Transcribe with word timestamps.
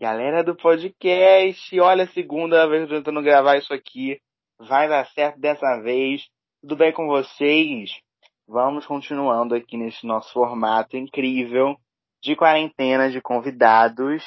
Galera 0.00 0.44
do 0.44 0.54
podcast, 0.54 1.80
olha 1.80 2.04
a 2.04 2.08
segunda 2.08 2.68
vez 2.68 2.88
tentando 2.88 3.20
gravar 3.20 3.56
isso 3.56 3.74
aqui. 3.74 4.20
Vai 4.56 4.88
dar 4.88 5.04
certo 5.08 5.40
dessa 5.40 5.80
vez. 5.82 6.24
Tudo 6.60 6.76
bem 6.76 6.92
com 6.92 7.08
vocês? 7.08 7.98
Vamos 8.46 8.86
continuando 8.86 9.56
aqui 9.56 9.76
nesse 9.76 10.06
nosso 10.06 10.32
formato 10.32 10.96
incrível 10.96 11.76
de 12.22 12.36
quarentena 12.36 13.10
de 13.10 13.20
convidados. 13.20 14.22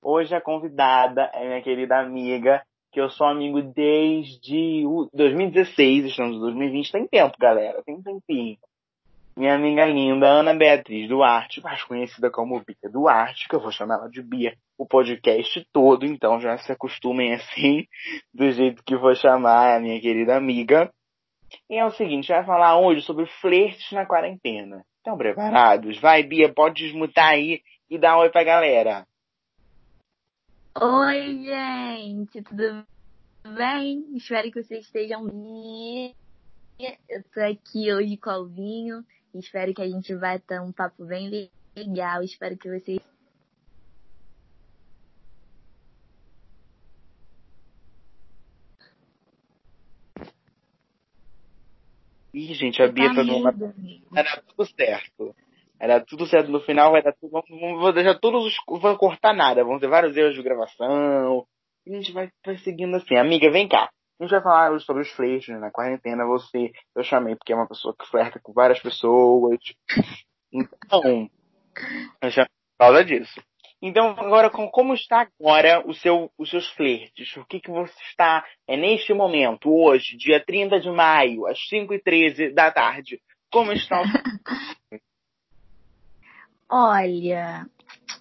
Hoje 0.00 0.32
a 0.32 0.40
convidada 0.40 1.28
é 1.34 1.44
minha 1.44 1.60
querida 1.60 1.98
amiga, 1.98 2.64
que 2.92 3.00
eu 3.00 3.10
sou 3.10 3.26
amigo 3.26 3.60
desde 3.60 4.84
2016, 5.12 6.04
estamos 6.04 6.36
em 6.36 6.38
2020, 6.38 6.92
tem 6.92 7.08
tempo, 7.08 7.36
galera, 7.36 7.82
tem 7.82 7.96
um 7.96 8.02
tempinho 8.02 8.56
minha 9.36 9.54
amiga 9.54 9.86
linda 9.86 10.26
Ana 10.26 10.54
Beatriz 10.54 11.08
Duarte, 11.08 11.62
mais 11.62 11.82
conhecida 11.84 12.30
como 12.30 12.62
Bia 12.64 12.90
Duarte, 12.90 13.48
que 13.48 13.54
eu 13.54 13.60
vou 13.60 13.70
chamar 13.70 13.94
ela 13.94 14.10
de 14.10 14.22
Bia 14.22 14.56
o 14.76 14.86
podcast 14.86 15.66
todo, 15.72 16.06
então 16.06 16.40
já 16.40 16.56
se 16.58 16.72
acostumem 16.72 17.34
assim, 17.34 17.86
do 18.32 18.50
jeito 18.50 18.82
que 18.82 18.96
vou 18.96 19.14
chamar 19.14 19.76
a 19.76 19.80
minha 19.80 20.00
querida 20.00 20.36
amiga. 20.36 20.92
E 21.68 21.76
é 21.76 21.84
o 21.84 21.90
seguinte, 21.90 22.28
vai 22.28 22.44
falar 22.44 22.78
hoje 22.78 23.02
sobre 23.02 23.26
flertes 23.40 23.92
na 23.92 24.06
quarentena. 24.06 24.84
Estão 24.98 25.16
preparados? 25.16 25.98
Vai, 26.00 26.22
Bia, 26.22 26.52
pode 26.52 26.82
desmutar 26.82 27.30
aí 27.30 27.60
e 27.88 27.98
dar 27.98 28.16
um 28.16 28.20
oi 28.20 28.30
pra 28.30 28.44
galera. 28.44 29.06
Oi, 30.80 31.44
gente, 31.44 32.42
tudo 32.42 32.86
bem? 33.54 34.04
Espero 34.14 34.50
que 34.50 34.62
vocês 34.62 34.84
estejam 34.86 35.26
bem. 35.26 36.14
Eu 37.08 37.22
tô 37.34 37.40
aqui 37.40 37.92
hoje 37.92 38.16
com 38.16 38.30
o 38.30 38.32
Alvinho 38.32 39.04
Espero 39.34 39.72
que 39.72 39.82
a 39.82 39.88
gente 39.88 40.12
ter 40.46 40.60
um 40.60 40.72
papo 40.72 41.04
bem 41.04 41.50
legal. 41.76 42.22
Espero 42.22 42.56
que 42.56 42.68
vocês. 42.68 43.00
Ih, 52.32 52.54
gente, 52.54 52.80
a 52.82 52.88
Bia 52.88 53.14
tá 53.14 53.24
numa. 53.24 53.54
Era 54.14 54.42
tudo 54.42 54.64
certo. 54.66 55.34
Era 55.78 56.00
tudo 56.00 56.26
certo 56.26 56.50
no 56.50 56.60
final, 56.60 56.92
vai 56.92 57.02
dar 57.02 57.12
tudo. 57.12 57.30
Vamos, 57.32 57.80
vou 57.80 57.92
deixar 57.92 58.18
todos 58.18 58.46
os. 58.46 58.54
Vou 58.66 58.96
cortar 58.98 59.34
nada. 59.34 59.64
Vão 59.64 59.78
ter 59.78 59.88
vários 59.88 60.16
erros 60.16 60.34
de 60.34 60.42
gravação. 60.42 61.46
E 61.86 61.94
a 61.94 61.96
gente 61.96 62.12
vai, 62.12 62.30
vai 62.44 62.56
seguindo 62.58 62.96
assim. 62.96 63.16
Amiga, 63.16 63.50
vem 63.50 63.68
cá. 63.68 63.90
A 64.20 64.24
gente 64.24 64.32
vai 64.32 64.42
falar 64.42 64.78
sobre 64.80 65.02
os 65.02 65.10
flertes, 65.12 65.48
né? 65.48 65.58
Na 65.58 65.70
quarentena, 65.70 66.26
você, 66.26 66.70
eu 66.94 67.02
chamei 67.02 67.34
porque 67.34 67.54
é 67.54 67.56
uma 67.56 67.66
pessoa 67.66 67.96
que 67.98 68.06
flerta 68.06 68.38
com 68.38 68.52
várias 68.52 68.78
pessoas. 68.78 69.58
Então, 70.52 71.30
eu 72.20 72.30
chamei 72.30 72.48
por 72.76 72.84
causa 72.84 73.04
disso. 73.04 73.40
Então, 73.80 74.10
agora, 74.18 74.50
como 74.50 74.92
está 74.92 75.20
agora 75.20 75.82
o 75.88 75.94
seu, 75.94 76.30
os 76.36 76.50
seus 76.50 76.68
flertes? 76.72 77.34
O 77.38 77.46
que, 77.46 77.60
que 77.60 77.70
você 77.70 77.94
está, 78.10 78.44
é 78.68 78.76
neste 78.76 79.14
momento, 79.14 79.72
hoje, 79.72 80.18
dia 80.18 80.44
30 80.44 80.80
de 80.80 80.90
maio, 80.90 81.46
às 81.46 81.58
5h13 81.72 82.52
da 82.52 82.70
tarde, 82.70 83.22
como 83.50 83.72
está 83.72 84.02
o 84.02 84.04
Olha, 86.68 87.66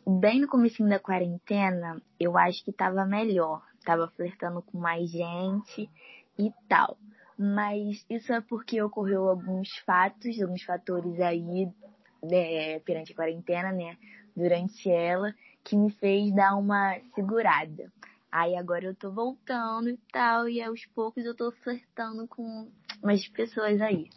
bem 0.08 0.40
no 0.40 0.48
começo 0.48 0.82
da 0.88 0.98
quarentena, 0.98 2.02
eu 2.18 2.38
acho 2.38 2.64
que 2.64 2.72
estava 2.72 3.06
melhor 3.06 3.62
tava 3.90 4.08
flertando 4.10 4.62
com 4.62 4.78
mais 4.78 5.10
gente 5.10 5.90
e 6.38 6.52
tal. 6.68 6.96
Mas 7.36 8.06
isso 8.08 8.32
é 8.32 8.40
porque 8.40 8.80
ocorreu 8.80 9.28
alguns 9.28 9.76
fatos, 9.80 10.40
alguns 10.40 10.62
fatores 10.62 11.20
aí 11.20 11.68
né, 12.22 12.80
perante 12.82 13.14
a 13.14 13.16
quarentena, 13.16 13.72
né? 13.72 13.98
Durante 14.36 14.92
ela, 14.92 15.34
que 15.64 15.76
me 15.76 15.90
fez 15.90 16.32
dar 16.36 16.56
uma 16.56 17.00
segurada. 17.16 17.92
Aí 18.32 18.56
agora 18.56 18.86
eu 18.86 18.94
tô 18.94 19.12
voltando 19.12 19.90
e 19.90 19.98
tal, 20.12 20.48
e 20.48 20.62
aos 20.62 20.86
poucos 20.94 21.26
eu 21.26 21.36
tô 21.36 21.52
flertando 21.52 22.28
com 22.28 22.70
umas 23.02 23.28
pessoas 23.30 23.82
aí. 23.82 24.08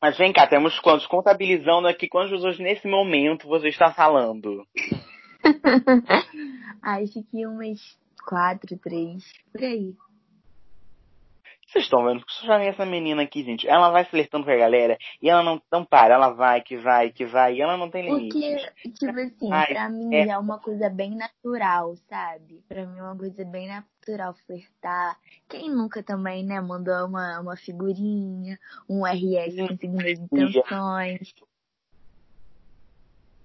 Mas 0.00 0.18
vem 0.18 0.32
cá, 0.32 0.48
temos 0.48 0.80
quantos? 0.80 1.06
Contabilizando 1.06 1.86
aqui 1.86 2.08
quantas 2.08 2.32
pessoas 2.32 2.58
nesse 2.58 2.88
momento 2.88 3.46
você 3.46 3.68
está 3.68 3.92
falando? 3.92 4.66
Acho 6.82 7.22
que 7.30 7.46
umas 7.46 7.78
quatro, 8.26 8.76
três, 8.78 9.24
por 9.52 9.62
aí. 9.62 9.94
Vocês 11.72 11.84
estão 11.84 12.04
vendo 12.04 12.22
que 12.26 12.46
já 12.46 12.62
essa 12.62 12.84
menina 12.84 13.22
aqui, 13.22 13.42
gente. 13.42 13.66
Ela 13.66 13.88
vai 13.88 14.04
flertando 14.04 14.44
com 14.44 14.50
a 14.50 14.56
galera 14.56 14.98
e 15.22 15.30
ela 15.30 15.42
não, 15.42 15.62
não 15.72 15.82
para. 15.86 16.14
Ela 16.14 16.28
vai, 16.28 16.60
que 16.60 16.76
vai, 16.76 17.10
que 17.10 17.24
vai. 17.24 17.54
E 17.54 17.62
ela 17.62 17.78
não 17.78 17.88
tem 17.88 18.04
limite. 18.04 18.34
Porque, 18.34 18.90
tipo 18.90 19.18
assim, 19.18 19.50
Ai, 19.50 19.68
pra 19.68 19.88
mim 19.88 20.14
é... 20.14 20.28
é 20.28 20.38
uma 20.38 20.58
coisa 20.58 20.90
bem 20.90 21.16
natural, 21.16 21.96
sabe? 22.10 22.62
Pra 22.68 22.84
mim 22.84 22.98
é 22.98 23.02
uma 23.02 23.16
coisa 23.16 23.42
bem 23.46 23.68
natural 23.68 24.34
flertar. 24.46 25.16
Quem 25.48 25.70
nunca 25.70 26.02
também, 26.02 26.44
né, 26.44 26.60
mandou 26.60 27.06
uma, 27.06 27.40
uma 27.40 27.56
figurinha, 27.56 28.58
um 28.86 29.06
RS 29.06 29.56
com 29.56 29.76
segundas 29.78 30.18
intenções. 30.18 31.34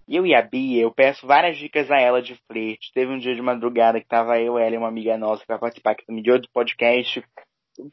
Eu 0.07 0.25
e 0.25 0.33
a 0.33 0.41
Bia, 0.41 0.83
eu 0.83 0.91
peço 0.91 1.27
várias 1.27 1.57
dicas 1.57 1.91
a 1.91 1.99
ela 1.99 2.21
de 2.21 2.35
flerte. 2.47 2.93
Teve 2.93 3.11
um 3.11 3.17
dia 3.17 3.35
de 3.35 3.41
madrugada 3.41 3.99
que 3.99 4.07
tava 4.07 4.39
eu, 4.39 4.57
ela 4.57 4.73
e 4.73 4.77
uma 4.77 4.87
amiga 4.87 5.17
nossa 5.17 5.41
que 5.41 5.47
vai 5.47 5.59
participar 5.59 5.91
aqui 5.91 6.05
também 6.05 6.23
de 6.23 6.31
outro 6.31 6.49
podcast, 6.53 7.21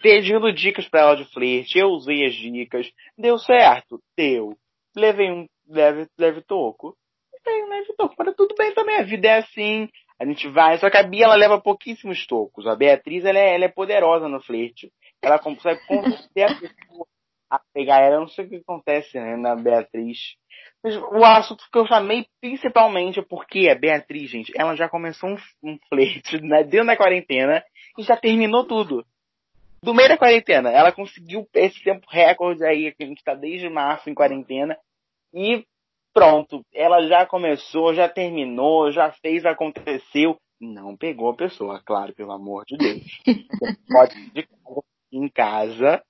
pedindo 0.01 0.53
dicas 0.53 0.89
para 0.89 1.01
ela 1.01 1.17
de 1.17 1.25
flerte. 1.33 1.77
Eu 1.77 1.89
usei 1.89 2.25
as 2.25 2.35
dicas. 2.35 2.89
Deu 3.19 3.37
certo? 3.37 4.01
Deu. 4.17 4.57
Levei 4.97 5.33
um 5.33 5.47
leve, 5.69 6.07
leve 6.17 6.41
toco. 6.43 6.97
Levei 7.33 7.65
um 7.65 7.69
leve 7.69 7.93
toco. 7.97 8.15
Mas 8.17 8.35
tudo 8.37 8.55
bem 8.57 8.73
também, 8.73 8.97
a 8.97 9.03
vida 9.03 9.27
é 9.27 9.39
assim. 9.39 9.89
A 10.21 10.25
gente 10.25 10.49
vai. 10.49 10.79
Só 10.79 10.89
que 10.89 10.97
a 10.97 11.03
Bia, 11.03 11.25
ela 11.25 11.35
leva 11.35 11.61
pouquíssimos 11.61 12.25
tocos. 12.29 12.65
A 12.69 12.77
Beatriz, 12.77 13.25
ela 13.25 13.41
é, 13.41 13.57
ela 13.57 13.65
é 13.65 13.69
poderosa 13.69 14.29
no 14.29 14.41
flerte. 14.41 14.93
Ela 15.21 15.41
consegue 15.41 15.85
convencer 15.89 16.45
a 16.45 16.55
pessoa 16.55 17.07
a 17.51 17.61
pegar 17.73 18.01
ela. 18.01 18.17
Eu 18.17 18.21
não 18.21 18.29
sei 18.29 18.45
o 18.45 18.49
que 18.49 18.57
acontece, 18.57 19.19
né, 19.19 19.37
na 19.37 19.57
Beatriz 19.57 20.37
o 20.85 21.25
assunto 21.25 21.65
que 21.73 21.79
eu 21.79 21.87
chamei 21.87 22.27
principalmente 22.41 23.19
é 23.19 23.23
porque 23.23 23.71
a 23.71 23.75
Beatriz, 23.75 24.31
gente, 24.31 24.53
ela 24.55 24.77
já 24.77 24.89
começou 24.89 25.31
um, 25.31 25.37
um 25.63 25.79
flerte 25.89 26.41
né, 26.43 26.63
dentro 26.63 26.89
da 26.89 26.97
quarentena 26.97 27.65
e 27.99 28.03
já 28.03 28.17
terminou 28.17 28.67
tudo. 28.67 29.05
Do 29.83 29.95
meio 29.95 30.09
da 30.09 30.19
quarentena, 30.19 30.71
ela 30.71 30.93
conseguiu 30.93 31.47
esse 31.55 31.83
tempo 31.83 32.07
recorde 32.11 32.65
aí, 32.65 32.93
que 32.95 33.05
a 33.05 33.07
gente 33.07 33.25
tá 33.25 33.35
desde 33.35 33.69
março 33.69 34.11
em 34.11 34.15
quarentena, 34.15 34.79
e 35.33 35.65
pronto, 36.13 36.63
ela 36.73 37.07
já 37.07 37.27
começou, 37.27 37.95
já 37.95 38.09
terminou, 38.09 38.91
já 38.93 39.11
fez, 39.13 39.45
aconteceu. 39.45 40.37
Não 40.61 40.97
pegou 40.97 41.31
a 41.31 41.37
pessoa, 41.37 41.83
claro, 41.85 42.15
pelo 42.15 42.33
amor 42.33 42.65
de 42.67 42.77
Deus. 42.77 43.21
Pode 43.91 44.17
ir 44.37 44.49
em 45.13 45.29
casa, 45.29 46.03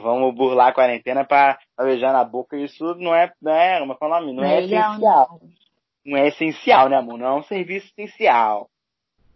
vamos 0.00 0.34
burlar 0.34 0.68
a 0.68 0.72
quarentena 0.72 1.24
pra, 1.24 1.58
pra 1.76 1.84
beijar 1.84 2.12
na 2.12 2.24
boca. 2.24 2.56
Isso 2.56 2.94
não 2.94 3.14
é, 3.14 3.32
não 3.40 3.52
é, 3.52 3.78
como 3.78 4.14
é 4.14 4.18
o 4.18 4.20
nome? 4.20 4.32
Não, 4.32 4.44
é, 4.44 4.54
é 4.54 4.60
essencial. 4.60 4.98
Não. 4.98 5.40
não 6.06 6.16
é 6.16 6.28
essencial, 6.28 6.88
né, 6.88 6.96
amor? 6.96 7.18
Não 7.18 7.26
é 7.26 7.34
um 7.34 7.42
serviço 7.42 7.88
essencial. 7.88 8.70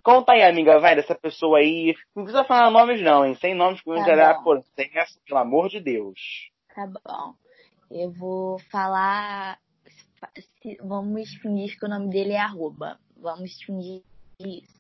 Conta 0.06 0.32
aí, 0.32 0.42
amiga, 0.44 0.78
vai, 0.78 0.94
dessa 0.94 1.16
pessoa 1.16 1.58
aí. 1.58 1.92
Não 2.14 2.22
precisa 2.22 2.44
falar 2.44 2.70
nomes, 2.70 3.02
não, 3.02 3.26
hein? 3.26 3.34
Sem 3.40 3.56
nomes, 3.56 3.80
que 3.82 3.92
tá 3.92 4.04
gerar 4.04 4.40
por 4.44 4.62
essa, 4.78 5.18
pelo 5.26 5.40
amor 5.40 5.68
de 5.68 5.80
Deus. 5.80 6.48
Tá 6.72 6.86
bom. 6.86 7.34
Eu 7.90 8.12
vou 8.12 8.58
falar. 8.70 9.58
Vamos 10.84 11.34
fingir 11.34 11.76
que 11.76 11.84
o 11.84 11.88
nome 11.88 12.08
dele 12.08 12.34
é 12.34 12.38
arroba. 12.38 13.00
Vamos 13.16 13.60
fingir 13.62 14.02
isso. 14.38 14.76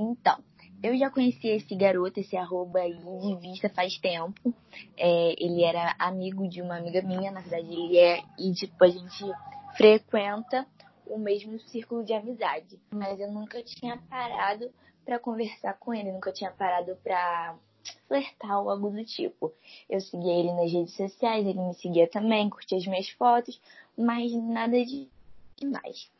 Então, 0.00 0.42
eu 0.82 0.96
já 0.96 1.10
conheci 1.10 1.48
esse 1.48 1.74
garoto, 1.74 2.20
esse 2.20 2.36
arroba 2.36 2.80
aí 2.80 2.94
de 2.94 3.34
vista 3.36 3.68
faz 3.68 3.98
tempo. 3.98 4.54
É, 4.96 5.34
ele 5.42 5.62
era 5.62 5.94
amigo 5.98 6.48
de 6.48 6.62
uma 6.62 6.76
amiga 6.76 7.02
minha, 7.02 7.30
na 7.30 7.40
verdade 7.40 7.72
ele 7.72 7.98
é, 7.98 8.22
e 8.38 8.52
tipo, 8.52 8.84
a 8.84 8.88
gente 8.88 9.24
frequenta 9.76 10.66
o 11.06 11.18
mesmo 11.18 11.58
círculo 11.60 12.04
de 12.04 12.12
amizade. 12.12 12.78
Mas 12.90 13.18
eu 13.18 13.30
nunca 13.30 13.62
tinha 13.62 13.96
parado 14.08 14.70
para 15.04 15.18
conversar 15.18 15.74
com 15.74 15.94
ele, 15.94 16.12
nunca 16.12 16.32
tinha 16.32 16.50
parado 16.50 16.96
pra 17.02 17.56
flertar 18.06 18.62
ou 18.62 18.70
algo 18.70 18.90
do 18.90 19.04
tipo. 19.04 19.52
Eu 19.88 20.00
seguia 20.00 20.34
ele 20.34 20.52
nas 20.52 20.70
redes 20.70 20.94
sociais, 20.94 21.46
ele 21.46 21.58
me 21.58 21.74
seguia 21.74 22.06
também, 22.06 22.50
curtia 22.50 22.78
as 22.78 22.86
minhas 22.86 23.08
fotos, 23.10 23.60
mas 23.96 24.32
nada 24.32 24.84
de 24.84 25.08
demais. 25.56 26.10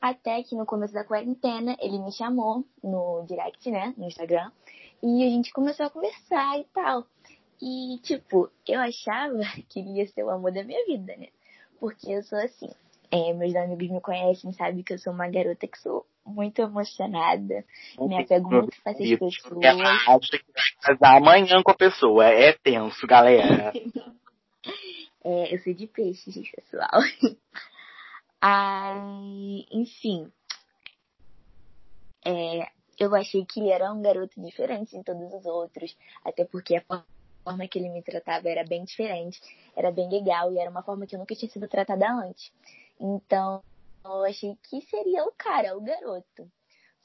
Até 0.00 0.42
que 0.42 0.54
no 0.54 0.64
começo 0.64 0.94
da 0.94 1.04
quarentena 1.04 1.76
ele 1.80 1.98
me 1.98 2.12
chamou 2.12 2.64
no 2.82 3.24
direct, 3.26 3.70
né, 3.70 3.92
no 3.96 4.06
Instagram, 4.06 4.50
e 5.02 5.24
a 5.24 5.30
gente 5.30 5.52
começou 5.52 5.86
a 5.86 5.90
conversar 5.90 6.58
e 6.58 6.64
tal. 6.72 7.04
E, 7.60 7.98
tipo, 8.02 8.50
eu 8.66 8.80
achava 8.80 9.38
que 9.68 9.80
ele 9.80 9.98
ia 9.98 10.06
ser 10.06 10.22
o 10.22 10.30
amor 10.30 10.52
da 10.52 10.62
minha 10.62 10.84
vida, 10.86 11.16
né? 11.16 11.28
Porque 11.80 12.10
eu 12.10 12.22
sou 12.22 12.38
assim. 12.38 12.70
É, 13.10 13.32
meus 13.32 13.56
amigos 13.56 13.88
me 13.88 14.00
conhecem, 14.00 14.52
sabem 14.52 14.82
que 14.82 14.92
eu 14.92 14.98
sou 14.98 15.12
uma 15.12 15.28
garota 15.28 15.66
que 15.66 15.78
sou 15.78 16.04
muito 16.26 16.60
emocionada. 16.60 17.64
Me 17.98 18.18
apego 18.18 18.50
muito 18.50 18.76
fácil 18.82 19.02
às 19.02 19.18
pessoas. 19.18 19.64
Acho 19.64 20.30
que 20.30 20.52
vai 20.52 20.64
casar 20.82 21.16
amanhã 21.16 21.62
com 21.62 21.70
a 21.70 21.74
pessoa. 21.74 22.26
É 22.26 22.52
tenso, 22.52 23.06
galera. 23.06 23.72
é, 25.24 25.54
eu 25.54 25.58
sou 25.60 25.72
de 25.72 25.86
peixes, 25.86 26.50
pessoal. 26.50 27.00
Aí, 28.40 29.66
enfim, 29.72 30.32
é, 32.24 32.70
eu 32.98 33.14
achei 33.14 33.44
que 33.44 33.60
ele 33.60 33.70
era 33.70 33.92
um 33.92 34.02
garoto 34.02 34.40
diferente 34.40 34.96
de 34.96 35.02
todos 35.02 35.32
os 35.32 35.46
outros, 35.46 35.96
até 36.24 36.44
porque 36.44 36.76
a 36.76 37.04
forma 37.44 37.68
que 37.68 37.78
ele 37.78 37.88
me 37.88 38.02
tratava 38.02 38.48
era 38.48 38.64
bem 38.64 38.84
diferente, 38.84 39.40
era 39.76 39.90
bem 39.90 40.08
legal 40.08 40.52
e 40.52 40.58
era 40.58 40.70
uma 40.70 40.82
forma 40.82 41.06
que 41.06 41.14
eu 41.14 41.18
nunca 41.18 41.34
tinha 41.34 41.50
sido 41.50 41.68
tratada 41.68 42.10
antes. 42.10 42.52
Então, 43.00 43.62
eu 44.04 44.24
achei 44.24 44.56
que 44.62 44.80
seria 44.82 45.24
o 45.24 45.32
cara, 45.32 45.76
o 45.76 45.80
garoto. 45.80 46.50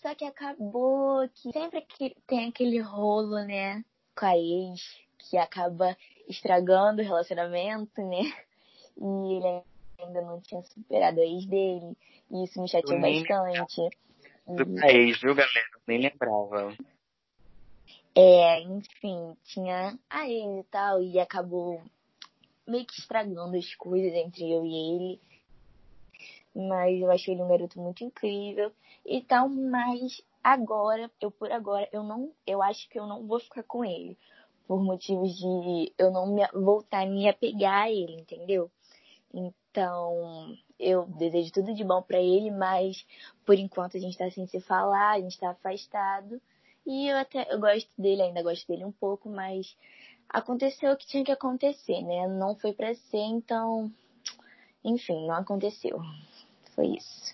Só 0.02 0.14
que 0.14 0.26
acabou 0.26 1.28
que 1.30 1.52
sempre 1.52 1.82
que 1.82 2.16
tem 2.28 2.50
aquele 2.50 2.80
rolo, 2.80 3.40
né, 3.46 3.84
com 4.16 4.26
a 4.26 4.38
ex, 4.38 4.82
que 5.18 5.38
acaba 5.38 5.98
estragando 6.28 7.02
o 7.02 7.06
relacionamento, 7.06 8.02
né? 8.02 8.22
E 8.96 9.38
ele 9.38 9.64
ainda 10.04 10.22
não 10.22 10.40
tinha 10.42 10.62
superado 10.64 11.20
a 11.20 11.24
ex 11.24 11.46
dele. 11.46 11.96
E 12.32 12.44
isso 12.44 12.62
me 12.62 12.68
chateou 12.68 13.00
bastante. 13.00 13.90
Do 14.48 14.86
ex, 14.86 15.22
viu, 15.22 15.36
galera? 15.36 15.68
Nem 15.88 16.00
lembrava. 16.00 16.76
É, 18.16 18.62
enfim, 18.62 19.36
tinha 19.44 19.98
a 20.10 20.30
ex 20.30 20.60
e 20.60 20.64
tal, 20.70 21.02
e 21.02 21.20
acabou 21.20 21.82
meio 22.68 22.86
que 22.86 23.00
estragando 23.00 23.58
as 23.58 23.74
coisas 23.76 24.14
entre 24.14 24.52
eu 24.52 24.66
e 24.66 24.76
ele. 24.76 25.22
Mas 26.56 27.02
eu 27.02 27.12
achei 27.12 27.34
ele 27.34 27.44
um 27.44 27.48
garoto 27.48 27.80
muito 27.80 28.04
incrível 28.04 28.72
e 29.06 29.22
tal, 29.22 29.50
mas 29.50 30.22
agora, 30.44 31.10
eu 31.20 31.32
por 31.32 31.52
agora, 31.52 31.88
eu 31.92 32.04
não, 32.04 32.32
eu 32.46 32.62
acho 32.62 32.88
que 32.90 33.00
eu 33.00 33.08
não 33.08 33.26
vou 33.26 33.40
ficar 33.40 33.64
com 33.64 33.84
ele. 33.84 34.18
Por 34.68 34.82
motivos 34.82 35.36
de 35.36 35.94
eu 35.98 36.12
não 36.12 36.28
me, 36.28 36.48
voltar 36.54 37.02
a 37.04 37.06
me 37.06 37.28
apegar 37.28 37.84
a 37.84 37.92
ele, 37.92 38.22
entendeu? 38.22 38.72
Então, 39.74 40.56
eu 40.80 41.08
desejo 41.18 41.52
tudo 41.52 41.74
de 41.74 41.84
bom 41.84 42.00
para 42.00 42.20
ele, 42.20 42.52
mas 42.52 43.04
por 43.44 43.56
enquanto 43.56 43.98
a 43.98 44.00
gente 44.00 44.16
tá 44.16 44.30
sem 44.30 44.46
se 44.46 44.62
falar, 44.62 45.14
a 45.14 45.20
gente 45.20 45.40
tá 45.40 45.50
afastado. 45.50 46.40
E 46.86 47.08
eu 47.10 47.18
até 47.18 47.52
eu 47.52 47.60
gosto 47.60 47.90
dele, 47.98 48.22
ainda 48.22 48.44
gosto 48.44 48.68
dele 48.68 48.86
um 48.86 48.92
pouco, 48.92 49.28
mas 49.28 49.76
aconteceu 50.30 50.92
o 50.92 50.96
que 50.96 51.08
tinha 51.08 51.26
que 51.26 51.32
acontecer, 51.32 52.04
né? 52.04 52.28
Não 52.28 52.56
foi 52.56 52.72
para 52.72 52.94
ser, 52.94 53.18
então, 53.18 53.92
enfim, 54.84 55.26
não 55.26 55.34
aconteceu. 55.34 56.00
Foi 56.76 56.90
isso. 56.90 57.34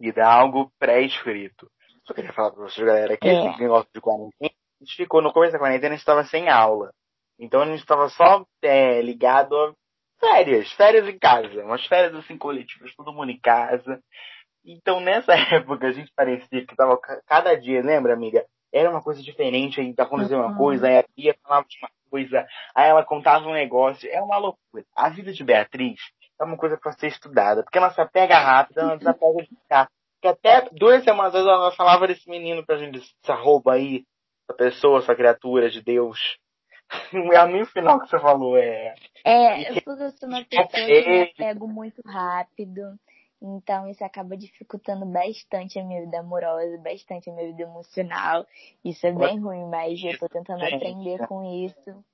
Vida, 0.00 0.26
algo 0.26 0.72
pré-escrito. 0.80 1.70
Só 2.04 2.12
queria 2.12 2.32
falar 2.32 2.50
pra 2.50 2.64
vocês, 2.64 2.84
galera, 2.84 3.16
que 3.16 3.28
é. 3.28 3.50
esse 3.50 3.60
negócio 3.60 3.88
de 3.94 4.00
quarentena, 4.00 4.50
a 4.80 4.84
gente 4.84 4.96
ficou 4.96 5.22
no 5.22 5.32
começo 5.32 5.52
da 5.52 5.60
quarentena, 5.60 5.90
a 5.90 5.96
gente 5.96 6.00
estava 6.00 6.24
sem 6.24 6.48
aula. 6.48 6.92
Então 7.38 7.62
a 7.62 7.66
gente 7.66 7.78
estava 7.78 8.08
só 8.08 8.44
é, 8.62 9.00
ligado 9.00 9.54
a 9.54 9.74
férias, 10.20 10.70
férias 10.72 11.08
em 11.08 11.18
casa, 11.18 11.64
umas 11.64 11.84
férias 11.86 12.14
assim 12.14 12.36
coletivas, 12.36 12.94
todo 12.94 13.12
mundo 13.12 13.30
em 13.30 13.40
casa. 13.40 14.00
Então 14.64 15.00
nessa 15.00 15.32
época 15.56 15.88
a 15.88 15.92
gente 15.92 16.12
parecia 16.14 16.66
que 16.66 16.76
tava 16.76 16.98
cada 17.26 17.54
dia, 17.54 17.82
lembra, 17.82 18.12
amiga? 18.12 18.44
Era 18.72 18.90
uma 18.90 19.02
coisa 19.02 19.20
diferente, 19.20 19.80
aí 19.80 19.92
acontecia 19.98 20.36
uhum. 20.36 20.46
uma 20.46 20.56
coisa, 20.56 20.86
aí 20.86 20.98
a 20.98 21.04
Bia 21.16 21.34
falava 21.42 21.66
de 21.66 21.76
uma 21.78 21.90
coisa, 22.08 22.46
aí 22.74 22.88
ela 22.88 23.04
contava 23.04 23.48
um 23.48 23.52
negócio, 23.52 24.08
é 24.08 24.20
uma 24.22 24.36
loucura. 24.36 24.84
A 24.94 25.08
vida 25.08 25.32
de 25.32 25.42
Beatriz 25.42 25.98
é 26.40 26.44
uma 26.44 26.56
coisa 26.56 26.76
para 26.76 26.92
ser 26.92 27.08
estudada, 27.08 27.64
porque 27.64 27.78
ela 27.78 27.90
se 27.90 28.00
apega 28.00 28.38
rápido, 28.38 28.78
ela 28.78 28.94
desapega 28.98 29.42
de 29.42 29.48
ficar. 29.48 29.88
Porque 30.14 30.28
até 30.28 30.68
duas 30.72 31.02
semanas 31.02 31.34
ela 31.34 31.72
falava 31.72 32.06
desse 32.06 32.28
menino 32.28 32.64
pra 32.64 32.76
gente, 32.76 33.00
essa 33.24 33.34
rouba 33.34 33.72
aí, 33.72 34.04
essa 34.48 34.56
pessoa, 34.56 34.98
essa 34.98 35.14
criatura 35.14 35.70
de 35.70 35.82
Deus. 35.82 36.38
É 37.32 37.36
a 37.36 37.46
mim 37.46 37.62
o 37.62 37.66
final 37.66 38.00
que 38.00 38.08
você 38.08 38.18
falou 38.18 38.56
é. 38.56 38.94
É, 39.24 39.80
porque 39.80 40.02
eu 40.02 40.10
sou 40.10 40.28
uma 40.28 40.44
pessoa 40.44 40.68
que 40.68 41.08
me 41.08 41.22
apego 41.22 41.68
muito 41.68 42.02
rápido. 42.04 42.98
Então 43.42 43.88
isso 43.88 44.04
acaba 44.04 44.36
dificultando 44.36 45.06
bastante 45.06 45.78
a 45.78 45.84
minha 45.84 46.02
vida 46.02 46.20
amorosa, 46.20 46.76
bastante 46.78 47.30
a 47.30 47.32
minha 47.32 47.46
vida 47.46 47.62
emocional. 47.62 48.46
Isso 48.84 49.06
é 49.06 49.12
bem 49.12 49.38
ruim, 49.40 49.64
mas 49.66 50.02
eu 50.02 50.18
tô 50.18 50.28
tentando 50.28 50.62
aprender 50.62 51.26
com 51.26 51.42
isso, 51.64 52.04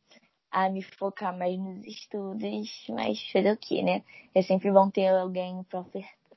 a 0.50 0.68
me 0.68 0.82
focar 0.82 1.36
mais 1.36 1.58
nos 1.58 1.84
estudos, 1.84 2.86
mas 2.90 3.20
fazer 3.32 3.52
o 3.52 3.56
que, 3.56 3.82
né? 3.82 4.04
É 4.34 4.42
sempre 4.42 4.70
bom 4.70 4.88
ter 4.88 5.08
alguém 5.08 5.64
pra 5.64 5.84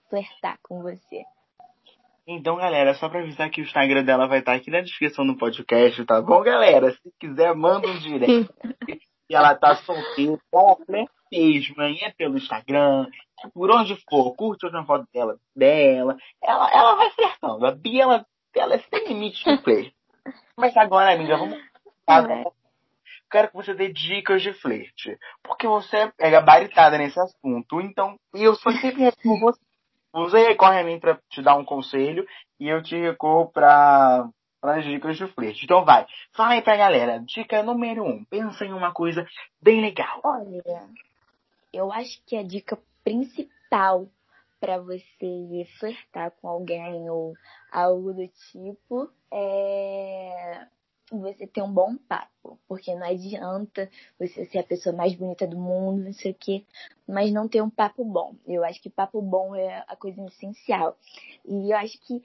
flertar 0.09 0.57
com 0.63 0.81
você. 0.81 1.23
Então, 2.31 2.57
galera, 2.57 2.93
só 2.93 3.09
pra 3.09 3.21
avisar 3.21 3.49
que 3.49 3.59
o 3.59 3.63
Instagram 3.63 4.03
dela 4.03 4.27
vai 4.27 4.37
estar 4.37 4.53
aqui 4.53 4.69
na 4.69 4.81
descrição 4.81 5.25
do 5.25 5.35
podcast, 5.35 6.05
tá 6.05 6.21
bom, 6.21 6.43
galera? 6.43 6.91
Se 6.91 7.11
quiser, 7.19 7.55
manda 7.55 7.87
um 7.87 7.97
direct. 7.97 8.53
e 9.27 9.35
ela 9.35 9.55
tá 9.55 9.75
solteira, 9.77 10.39
ela 10.53 10.77
é 10.89 11.05
mesmo, 11.31 11.81
aí 11.81 11.97
é 12.03 12.11
pelo 12.11 12.37
Instagram, 12.37 13.07
por 13.51 13.71
onde 13.71 13.95
for, 14.07 14.35
curte 14.35 14.63
outra 14.63 14.85
foto 14.85 15.07
dela, 15.11 15.39
dela. 15.55 16.17
Ela, 16.43 16.71
ela 16.71 16.95
vai 16.97 17.09
flertando. 17.09 17.65
A 17.65 17.71
Bia, 17.71 18.03
ela, 18.03 18.25
ela 18.55 18.75
é 18.75 18.77
sem 18.77 19.07
limite 19.07 19.43
de 19.43 19.63
play. 19.63 19.91
Mas 20.55 20.77
agora, 20.77 21.15
amiga, 21.15 21.35
vamos. 21.35 21.57
É. 21.57 22.43
Quero 23.31 23.47
que 23.47 23.55
você 23.55 23.73
dê 23.73 23.91
dicas 23.91 24.43
de 24.43 24.53
flerte. 24.53 25.17
Porque 25.41 25.67
você 25.67 26.11
é 26.19 26.29
gabaritada 26.29 26.95
nesse 26.95 27.19
assunto. 27.19 27.81
Então, 27.81 28.19
eu 28.35 28.53
sou 28.53 28.71
sempre 28.73 29.01
respondo 29.01 29.39
você 29.39 29.68
você 30.11 30.47
recorre 30.47 30.79
a 30.79 30.83
mim 30.83 30.99
para 30.99 31.19
te 31.29 31.41
dar 31.41 31.55
um 31.55 31.65
conselho 31.65 32.25
e 32.59 32.67
eu 32.67 32.81
te 32.81 32.95
recorro 32.95 33.47
para 33.51 34.29
as 34.63 34.83
dicas 34.83 35.17
de 35.17 35.27
flerte. 35.27 35.65
Então 35.65 35.85
vai, 35.85 36.05
fala 36.33 36.51
aí 36.51 36.61
pra 36.61 36.77
galera. 36.77 37.19
Dica 37.19 37.63
número 37.63 38.03
um, 38.03 38.23
pensa 38.25 38.65
em 38.65 38.73
uma 38.73 38.91
coisa 38.91 39.25
bem 39.61 39.81
legal. 39.81 40.19
Olha, 40.23 40.63
eu 41.71 41.91
acho 41.91 42.21
que 42.25 42.35
a 42.35 42.43
dica 42.43 42.77
principal 43.03 44.07
para 44.59 44.77
você 44.77 45.65
flertar 45.79 46.31
com 46.41 46.47
alguém 46.47 47.09
ou 47.09 47.33
algo 47.71 48.13
do 48.13 48.27
tipo 48.51 49.09
é 49.31 50.67
você 51.17 51.47
ter 51.47 51.61
um 51.61 51.71
bom 51.71 51.95
papo, 51.95 52.59
porque 52.67 52.93
não 52.93 53.07
adianta 53.07 53.89
você 54.19 54.45
ser 54.45 54.59
a 54.59 54.63
pessoa 54.63 54.95
mais 54.95 55.15
bonita 55.15 55.47
do 55.47 55.57
mundo, 55.57 56.03
não 56.03 56.13
sei 56.13 56.31
o 56.31 56.35
quê, 56.35 56.63
mas 57.07 57.31
não 57.31 57.47
ter 57.47 57.61
um 57.61 57.69
papo 57.69 58.03
bom. 58.05 58.35
Eu 58.47 58.63
acho 58.63 58.81
que 58.81 58.89
papo 58.89 59.21
bom 59.21 59.55
é 59.55 59.83
a 59.87 59.95
coisa 59.95 60.23
essencial. 60.25 60.97
E 61.45 61.71
eu 61.71 61.77
acho 61.77 61.99
que 62.01 62.21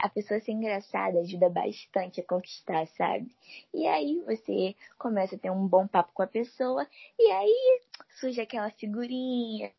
a 0.00 0.08
pessoa 0.08 0.40
ser 0.40 0.52
engraçada 0.52 1.20
ajuda 1.20 1.48
bastante 1.48 2.20
a 2.20 2.24
conquistar, 2.24 2.86
sabe? 2.88 3.30
E 3.72 3.86
aí 3.86 4.22
você 4.26 4.74
começa 4.98 5.36
a 5.36 5.38
ter 5.38 5.50
um 5.50 5.66
bom 5.66 5.86
papo 5.86 6.12
com 6.12 6.22
a 6.22 6.26
pessoa, 6.26 6.86
e 7.18 7.30
aí 7.30 7.80
surge 8.20 8.40
aquela 8.40 8.70
figurinha, 8.70 9.70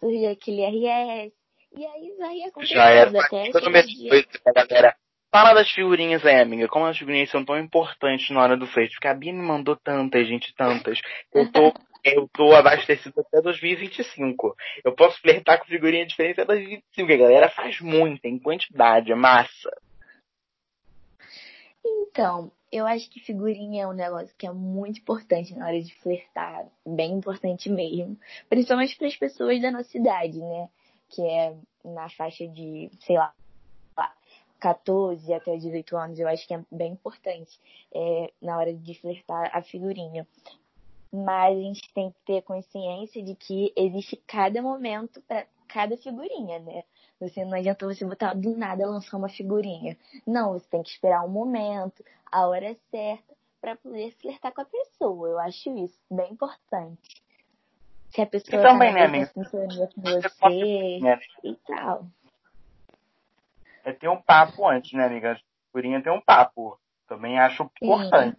surge 0.00 0.26
aquele 0.26 0.64
RS, 0.64 1.32
e 1.74 1.86
aí 1.86 2.14
vai 2.18 2.42
acontecendo 2.42 2.76
Já 2.76 3.24
até 3.24 3.48
esse 3.48 4.40
galera 4.52 4.96
Fala 5.34 5.54
das 5.54 5.70
figurinhas 5.70 6.26
aí, 6.26 6.42
amiga. 6.42 6.68
Como 6.68 6.84
as 6.84 6.98
figurinhas 6.98 7.30
são 7.30 7.42
tão 7.42 7.58
importantes 7.58 8.28
na 8.28 8.42
hora 8.42 8.54
do 8.54 8.66
flerte? 8.66 8.96
Porque 8.96 9.08
a 9.08 9.14
Bia 9.14 9.32
me 9.32 9.40
mandou 9.40 9.74
tantas, 9.74 10.28
gente, 10.28 10.54
tantas. 10.54 11.00
Eu 11.32 11.50
tô, 11.50 11.72
eu 12.04 12.28
tô 12.28 12.54
abastecido 12.54 13.18
até 13.18 13.40
2025. 13.40 14.54
Eu 14.84 14.94
posso 14.94 15.18
flertar 15.22 15.58
com 15.58 15.64
figurinha 15.64 16.04
diferente 16.04 16.38
até 16.38 16.44
2025. 16.44 17.10
A 17.10 17.16
galera 17.16 17.48
faz 17.48 17.80
muita, 17.80 18.28
em 18.28 18.38
quantidade, 18.38 19.10
é 19.10 19.14
massa. 19.14 19.70
Então, 21.82 22.52
eu 22.70 22.86
acho 22.86 23.08
que 23.08 23.18
figurinha 23.18 23.84
é 23.84 23.86
um 23.86 23.94
negócio 23.94 24.36
que 24.36 24.46
é 24.46 24.52
muito 24.52 25.00
importante 25.00 25.54
na 25.54 25.66
hora 25.66 25.80
de 25.80 25.94
flertar. 25.94 26.66
Bem 26.86 27.12
importante 27.14 27.70
mesmo. 27.70 28.18
Principalmente 28.50 28.98
para 28.98 29.06
as 29.06 29.16
pessoas 29.16 29.62
da 29.62 29.70
nossa 29.70 29.96
idade, 29.96 30.38
né? 30.38 30.68
Que 31.08 31.22
é 31.26 31.56
na 31.82 32.10
faixa 32.10 32.46
de, 32.46 32.90
sei 33.00 33.16
lá, 33.16 33.32
14 34.62 35.34
até 35.34 35.56
18 35.56 35.96
anos, 35.96 36.20
eu 36.20 36.28
acho 36.28 36.46
que 36.46 36.54
é 36.54 36.64
bem 36.70 36.92
importante 36.92 37.58
é, 37.92 38.32
na 38.40 38.56
hora 38.56 38.72
de 38.72 38.94
flertar 38.94 39.50
a 39.52 39.60
figurinha. 39.60 40.24
Mas 41.12 41.58
a 41.58 41.60
gente 41.60 41.92
tem 41.92 42.10
que 42.10 42.16
ter 42.24 42.42
consciência 42.42 43.20
de 43.20 43.34
que 43.34 43.72
existe 43.74 44.16
cada 44.24 44.62
momento 44.62 45.20
para 45.22 45.46
cada 45.66 45.96
figurinha, 45.96 46.60
né? 46.60 46.84
Você 47.18 47.44
não 47.44 47.58
adianta 47.58 47.84
você 47.84 48.04
botar 48.04 48.34
do 48.34 48.56
nada 48.56 48.88
lançar 48.88 49.16
uma 49.16 49.28
figurinha. 49.28 49.96
Não, 50.24 50.52
você 50.52 50.66
tem 50.70 50.82
que 50.82 50.90
esperar 50.90 51.24
um 51.24 51.28
momento, 51.28 52.04
a 52.30 52.46
hora 52.46 52.76
certa, 52.88 53.34
para 53.60 53.74
poder 53.74 54.12
flertar 54.12 54.52
com 54.52 54.60
a 54.60 54.64
pessoa. 54.64 55.28
Eu 55.28 55.38
acho 55.40 55.76
isso 55.76 55.98
bem 56.08 56.32
importante. 56.32 57.20
Se 58.10 58.20
a 58.20 58.26
pessoa 58.26 58.60
e 58.60 58.62
também, 58.62 58.92
tá 58.92 58.94
né, 58.94 59.04
amiga? 59.06 59.30
com 59.34 59.42
você 59.42 61.00
e 61.42 61.54
tal 61.66 62.06
é 63.84 63.92
ter 63.92 64.08
um 64.08 64.20
papo 64.20 64.66
antes, 64.68 64.92
né, 64.92 65.04
amiga? 65.06 65.32
A 65.32 65.36
figurinha 65.66 66.02
tem 66.02 66.12
um 66.12 66.20
papo. 66.20 66.78
Também 67.08 67.38
acho 67.38 67.68
importante. 67.80 68.38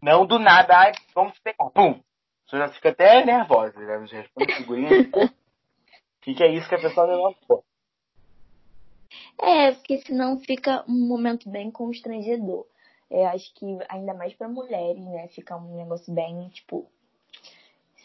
Não 0.00 0.24
do 0.26 0.38
nada, 0.38 0.78
ai, 0.78 0.92
vamos 1.14 1.38
pegar. 1.40 1.70
Pum! 1.70 2.00
Você 2.46 2.56
já 2.56 2.68
fica 2.68 2.90
até 2.90 3.24
nervosa, 3.24 3.78
né? 3.78 3.98
Você 3.98 4.16
responde 4.16 4.54
figurinha. 4.54 4.90
O 5.12 5.28
que, 6.22 6.34
que 6.34 6.42
é 6.42 6.48
isso 6.48 6.68
que 6.68 6.74
a 6.74 6.80
pessoa 6.80 7.06
não 7.06 7.34
pô? 7.46 7.64
É, 9.40 9.72
porque 9.72 9.98
senão 9.98 10.38
fica 10.40 10.84
um 10.88 11.06
momento 11.06 11.48
bem 11.48 11.70
constrangedor. 11.70 12.66
Eu 13.10 13.26
acho 13.28 13.52
que 13.54 13.66
ainda 13.88 14.14
mais 14.14 14.34
para 14.34 14.48
mulheres, 14.48 15.04
né? 15.04 15.28
Fica 15.28 15.56
um 15.56 15.76
negócio 15.76 16.12
bem, 16.12 16.48
tipo, 16.50 16.90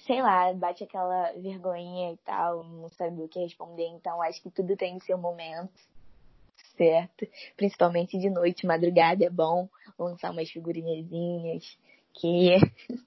sei 0.06 0.22
lá, 0.22 0.54
bate 0.54 0.84
aquela 0.84 1.32
vergonhinha 1.34 2.14
e 2.14 2.18
tal, 2.18 2.64
não 2.64 2.90
sabe 2.90 3.22
o 3.22 3.28
que 3.28 3.40
responder. 3.40 3.88
Então 3.88 4.22
acho 4.22 4.42
que 4.42 4.50
tudo 4.50 4.76
tem 4.76 5.00
seu 5.02 5.18
momento. 5.18 5.74
Certo. 6.78 7.28
Principalmente 7.56 8.18
de 8.18 8.30
noite, 8.30 8.66
madrugada 8.66 9.26
é 9.26 9.30
bom 9.30 9.68
lançar 9.98 10.32
umas 10.32 10.50
figurinhazinhas 10.50 11.78
que. 12.14 12.58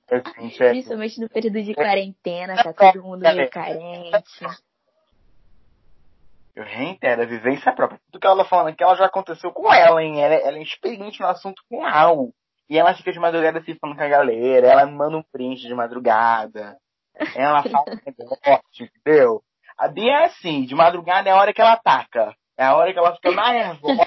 Principalmente 0.58 1.20
no 1.20 1.28
período 1.28 1.62
de 1.62 1.74
quarentena, 1.74 2.56
tá 2.62 2.72
todo 2.72 3.02
mundo 3.02 3.22
meio 3.22 3.50
carente. 3.50 4.44
Eu 6.54 6.64
reitero, 6.64 7.22
a 7.22 7.26
vivência 7.26 7.72
própria. 7.72 8.00
Tudo 8.10 8.20
que 8.20 8.26
ela 8.26 8.42
tá 8.42 8.48
falando 8.48 8.68
aqui, 8.68 8.82
ela 8.82 8.96
já 8.96 9.04
aconteceu 9.04 9.52
com 9.52 9.72
ela, 9.72 10.02
hein? 10.02 10.22
Ela, 10.22 10.34
ela 10.36 10.56
é 10.56 10.62
experiente 10.62 11.20
no 11.20 11.26
assunto 11.26 11.62
real. 11.70 12.30
E 12.68 12.78
ela 12.78 12.94
fica 12.94 13.12
de 13.12 13.18
madrugada 13.18 13.62
se 13.62 13.74
falando 13.74 13.96
com 13.96 14.02
a 14.02 14.08
galera, 14.08 14.66
ela 14.66 14.86
manda 14.86 15.18
um 15.18 15.22
print 15.22 15.60
de 15.60 15.74
madrugada. 15.74 16.76
Ela 17.34 17.62
fala 17.62 17.84
um 17.88 18.00
negócio, 18.06 18.86
entendeu? 18.86 19.42
A 19.78 19.88
Bia 19.88 20.12
é 20.12 20.24
assim, 20.24 20.64
de 20.64 20.74
madrugada 20.74 21.28
é 21.28 21.32
a 21.32 21.36
hora 21.36 21.52
que 21.52 21.60
ela 21.60 21.74
ataca. 21.74 22.34
É 22.56 22.64
a 22.64 22.74
hora 22.74 22.92
que 22.92 22.98
ela 22.98 23.14
fica 23.14 23.30
mais 23.32 23.54
nervosa, 23.54 24.06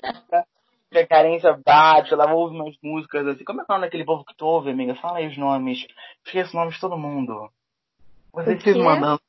que 0.90 0.98
a 0.98 1.08
carência 1.08 1.60
bate, 1.64 2.14
ela 2.14 2.34
ouve 2.34 2.56
umas 2.56 2.76
músicas 2.82 3.28
assim. 3.28 3.44
Como 3.44 3.62
é 3.62 3.66
que 3.66 3.72
é 3.72 3.74
o 3.74 3.78
nome 3.78 3.88
daquele 3.88 4.06
povo 4.06 4.26
que 4.26 4.36
tu 4.36 4.46
ouve, 4.46 4.72
amiga? 4.72 4.96
Fala 4.96 5.20
aí 5.20 5.28
os 5.28 5.38
nomes. 5.38 5.86
Esqueço 6.26 6.50
os 6.50 6.54
nomes 6.56 6.76
de 6.76 6.82
todo 6.82 6.98
mundo. 6.98 7.52
Você 8.34 8.56
precisa 8.56 8.84
mandando. 8.84 9.22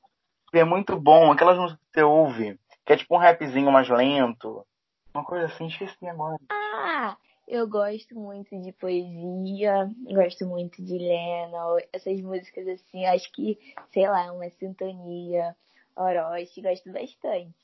É 0.53 0.65
muito 0.65 0.99
bom, 0.99 1.31
aquelas 1.31 1.57
músicas 1.57 1.81
que 1.87 2.01
você 2.01 2.03
ouve, 2.03 2.59
que 2.85 2.93
é 2.93 2.97
tipo 2.97 3.15
um 3.15 3.19
rapzinho 3.19 3.71
mais 3.71 3.89
lento. 3.89 4.67
Uma 5.15 5.25
coisa 5.25 5.47
assim, 5.47 5.67
esqueci 5.67 6.09
agora. 6.09 6.39
Ah, 6.51 7.17
eu 7.47 7.69
gosto 7.69 8.15
muito 8.15 8.59
de 8.61 8.73
poesia, 8.73 9.89
gosto 10.13 10.47
muito 10.47 10.83
de 10.83 10.99
Lennon, 10.99 11.79
essas 11.93 12.21
músicas 12.21 12.67
assim, 12.67 13.05
acho 13.07 13.31
que, 13.33 13.59
sei 13.93 14.09
lá, 14.09 14.33
uma 14.33 14.49
sintonia 14.51 15.55
Orochi, 15.97 16.63
gosto 16.63 16.93
bastante. 16.93 17.55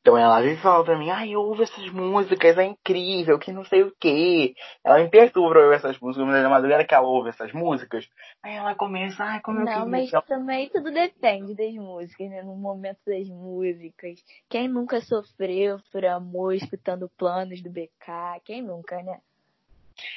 Então 0.00 0.16
ela 0.16 0.40
vive 0.40 0.56
falando 0.62 0.84
pra 0.84 0.98
mim, 0.98 1.10
ai, 1.10 1.36
ouve 1.36 1.64
essas 1.64 1.90
músicas, 1.90 2.56
é 2.56 2.64
incrível, 2.64 3.38
que 3.38 3.52
não 3.52 3.64
sei 3.64 3.82
o 3.82 3.92
que. 3.98 4.54
Ela 4.84 5.00
me 5.00 5.10
perturba 5.10 5.50
pra 5.50 5.62
ouvir 5.64 5.76
essas 5.76 5.98
músicas, 5.98 6.26
mas 6.26 6.44
é 6.44 6.48
madrugada 6.48 6.84
que 6.84 6.94
ela 6.94 7.06
ouve 7.06 7.30
essas 7.30 7.52
músicas. 7.52 8.08
Aí 8.42 8.54
ela 8.54 8.74
começa, 8.74 9.22
ai, 9.22 9.40
como 9.40 9.58
não, 9.58 9.66
eu 9.70 9.78
Não, 9.80 9.88
mas 9.88 10.10
também 10.26 10.70
tudo 10.70 10.90
depende 10.90 11.54
das 11.54 11.74
músicas, 11.74 12.30
né? 12.30 12.42
No 12.42 12.54
momento 12.56 13.00
das 13.06 13.28
músicas. 13.28 14.24
Quem 14.48 14.68
nunca 14.68 15.00
sofreu 15.00 15.78
por 15.92 16.04
amor 16.06 16.54
escutando 16.54 17.10
planos 17.18 17.60
do 17.62 17.70
BK? 17.70 18.40
Quem 18.44 18.62
nunca, 18.62 19.02
né? 19.02 19.20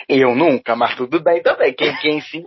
Eu 0.07 0.35
nunca, 0.35 0.75
mas 0.75 0.95
tudo 0.95 1.19
bem 1.19 1.41
também. 1.41 1.73
Quem, 1.73 1.95
quem 1.97 2.21
sim. 2.21 2.45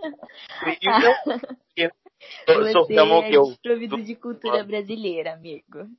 Você 2.47 2.93
é 2.95 3.29
desprovido 3.29 4.01
de 4.01 4.15
cultura 4.15 4.63
brasileira, 4.63 5.33
amigo. 5.33 5.89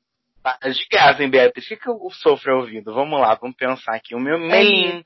De 0.72 0.88
casa, 0.88 1.22
hein, 1.22 1.30
Beatriz? 1.30 1.64
O 1.64 1.68
que, 1.68 1.76
que 1.76 1.88
eu 1.88 1.98
sofro 2.10 2.58
ouvindo? 2.58 2.94
Vamos 2.94 3.20
lá, 3.20 3.34
vamos 3.34 3.56
pensar 3.56 3.94
aqui. 3.96 4.14
O 4.14 4.20
meu 4.20 4.38
melim. 4.38 5.04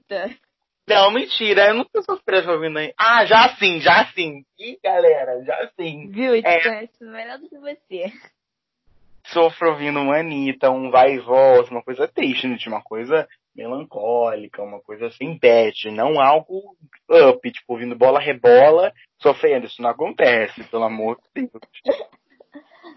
Não, 0.87 1.11
mentira, 1.13 1.69
eu 1.69 1.75
nunca 1.75 2.03
sofri 2.03 2.47
ouvindo 2.49 2.79
aí. 2.79 2.93
Ah, 2.99 3.25
já 3.25 3.49
sim, 3.57 3.81
já 3.81 4.05
sim. 4.07 4.45
Ih, 4.59 4.79
galera, 4.83 5.43
já 5.45 5.71
sim. 5.77 6.11
Viu? 6.11 6.35
Eu 6.35 6.43
é. 6.45 6.61
conheço 6.61 7.05
melhor 7.05 7.39
do 7.39 7.49
que 7.49 7.59
você. 7.59 8.13
Sofro 9.27 9.71
ouvindo 9.71 10.01
uma 10.01 10.19
Anitta, 10.19 10.71
um 10.71 10.91
vai 10.91 11.15
e 11.15 11.19
volta, 11.21 11.71
uma 11.71 11.83
coisa 11.83 12.09
triste, 12.09 12.49
né? 12.49 12.57
Uma 12.67 12.83
coisa 12.83 13.29
melancólica, 13.55 14.63
uma 14.63 14.81
coisa 14.81 15.07
assim, 15.07 15.39
bad, 15.39 15.91
não 15.91 16.21
algo 16.21 16.77
up, 17.09 17.53
tipo, 17.53 17.73
ouvindo 17.73 17.95
bola 17.95 18.19
rebola, 18.19 18.93
sofrendo. 19.21 19.67
Isso 19.67 19.81
não 19.81 19.91
acontece, 19.91 20.65
pelo 20.65 20.85
amor 20.85 21.19
de 21.35 21.43
Deus. 21.43 21.63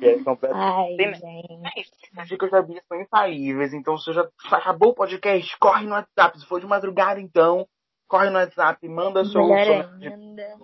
É. 0.01 0.15
Ai, 0.53 0.97
gente. 0.97 2.17
As 2.17 2.27
dicas 2.27 2.51
da 2.51 2.61
Bia 2.61 2.81
são 2.87 2.99
infalíveis, 3.01 3.73
então 3.73 3.97
se 3.97 4.13
já 4.13 4.27
acabou 4.51 4.89
o 4.89 4.95
podcast, 4.95 5.57
corre 5.57 5.85
no 5.85 5.93
WhatsApp. 5.93 6.39
Se 6.39 6.45
for 6.45 6.59
de 6.59 6.67
madrugada, 6.67 7.19
então, 7.19 7.67
corre 8.07 8.29
no 8.29 8.37
WhatsApp, 8.37 8.87
manda 8.87 9.25
seu. 9.25 9.47
Melhor 9.47 9.89
ainda. 10.01 10.57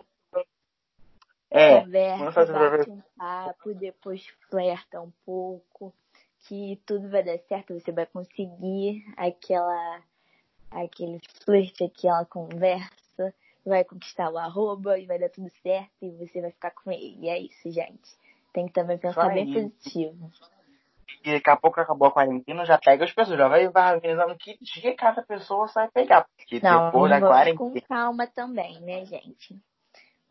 É, 1.51 1.81
conversa, 1.81 2.45
bate 2.45 2.91
um 2.91 3.01
papo, 3.17 3.73
depois 3.73 4.23
flerta 4.51 5.01
um 5.01 5.11
pouco 5.25 5.91
que 6.41 6.79
tudo 6.85 7.09
vai 7.09 7.23
dar 7.23 7.39
certo, 7.39 7.73
você 7.73 7.91
vai 7.91 8.05
conseguir 8.05 9.03
aquela 9.17 10.01
aquele 10.69 11.19
flirt, 11.43 11.81
aquela 11.81 12.23
conversa, 12.25 13.33
vai 13.65 13.83
conquistar 13.83 14.29
o 14.29 14.37
arroba 14.37 14.99
e 14.99 15.05
vai 15.05 15.17
dar 15.17 15.29
tudo 15.29 15.49
certo 15.63 15.91
e 16.01 16.11
você 16.11 16.39
vai 16.39 16.51
ficar 16.51 16.71
com 16.71 16.91
ele. 16.91 17.17
E 17.19 17.29
é 17.29 17.39
isso, 17.39 17.71
gente. 17.71 18.17
Tem 18.53 18.67
que 18.67 18.73
também 18.73 18.97
pensar 18.97 19.29
bem 19.29 19.53
positivo. 19.53 20.31
E 21.23 21.33
daqui 21.33 21.49
a 21.49 21.57
pouco 21.57 21.79
acabou 21.79 22.07
a 22.07 22.11
quarentena, 22.11 22.65
já 22.65 22.77
pega 22.77 23.03
as 23.03 23.11
pessoas, 23.11 23.37
já 23.37 23.47
vai 23.47 23.67
organizando 23.67 24.35
que 24.37 24.57
dia 24.61 24.95
cada 24.95 25.21
pessoa 25.21 25.67
vai 25.67 25.89
pegar. 25.89 26.25
Porque 26.37 26.59
Não, 26.61 26.85
depois 26.85 27.09
da 27.09 27.19
quarentena. 27.19 27.57
com 27.57 27.81
calma 27.81 28.27
também, 28.27 28.79
né, 28.81 29.05
gente? 29.05 29.59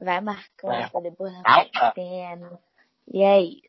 Vai 0.00 0.20
marcando 0.20 0.72
é. 0.72 1.00
depois 1.02 1.32
da 1.32 1.42
quarentena. 1.42 2.58
E 3.12 3.22
é 3.22 3.40
isso. 3.40 3.68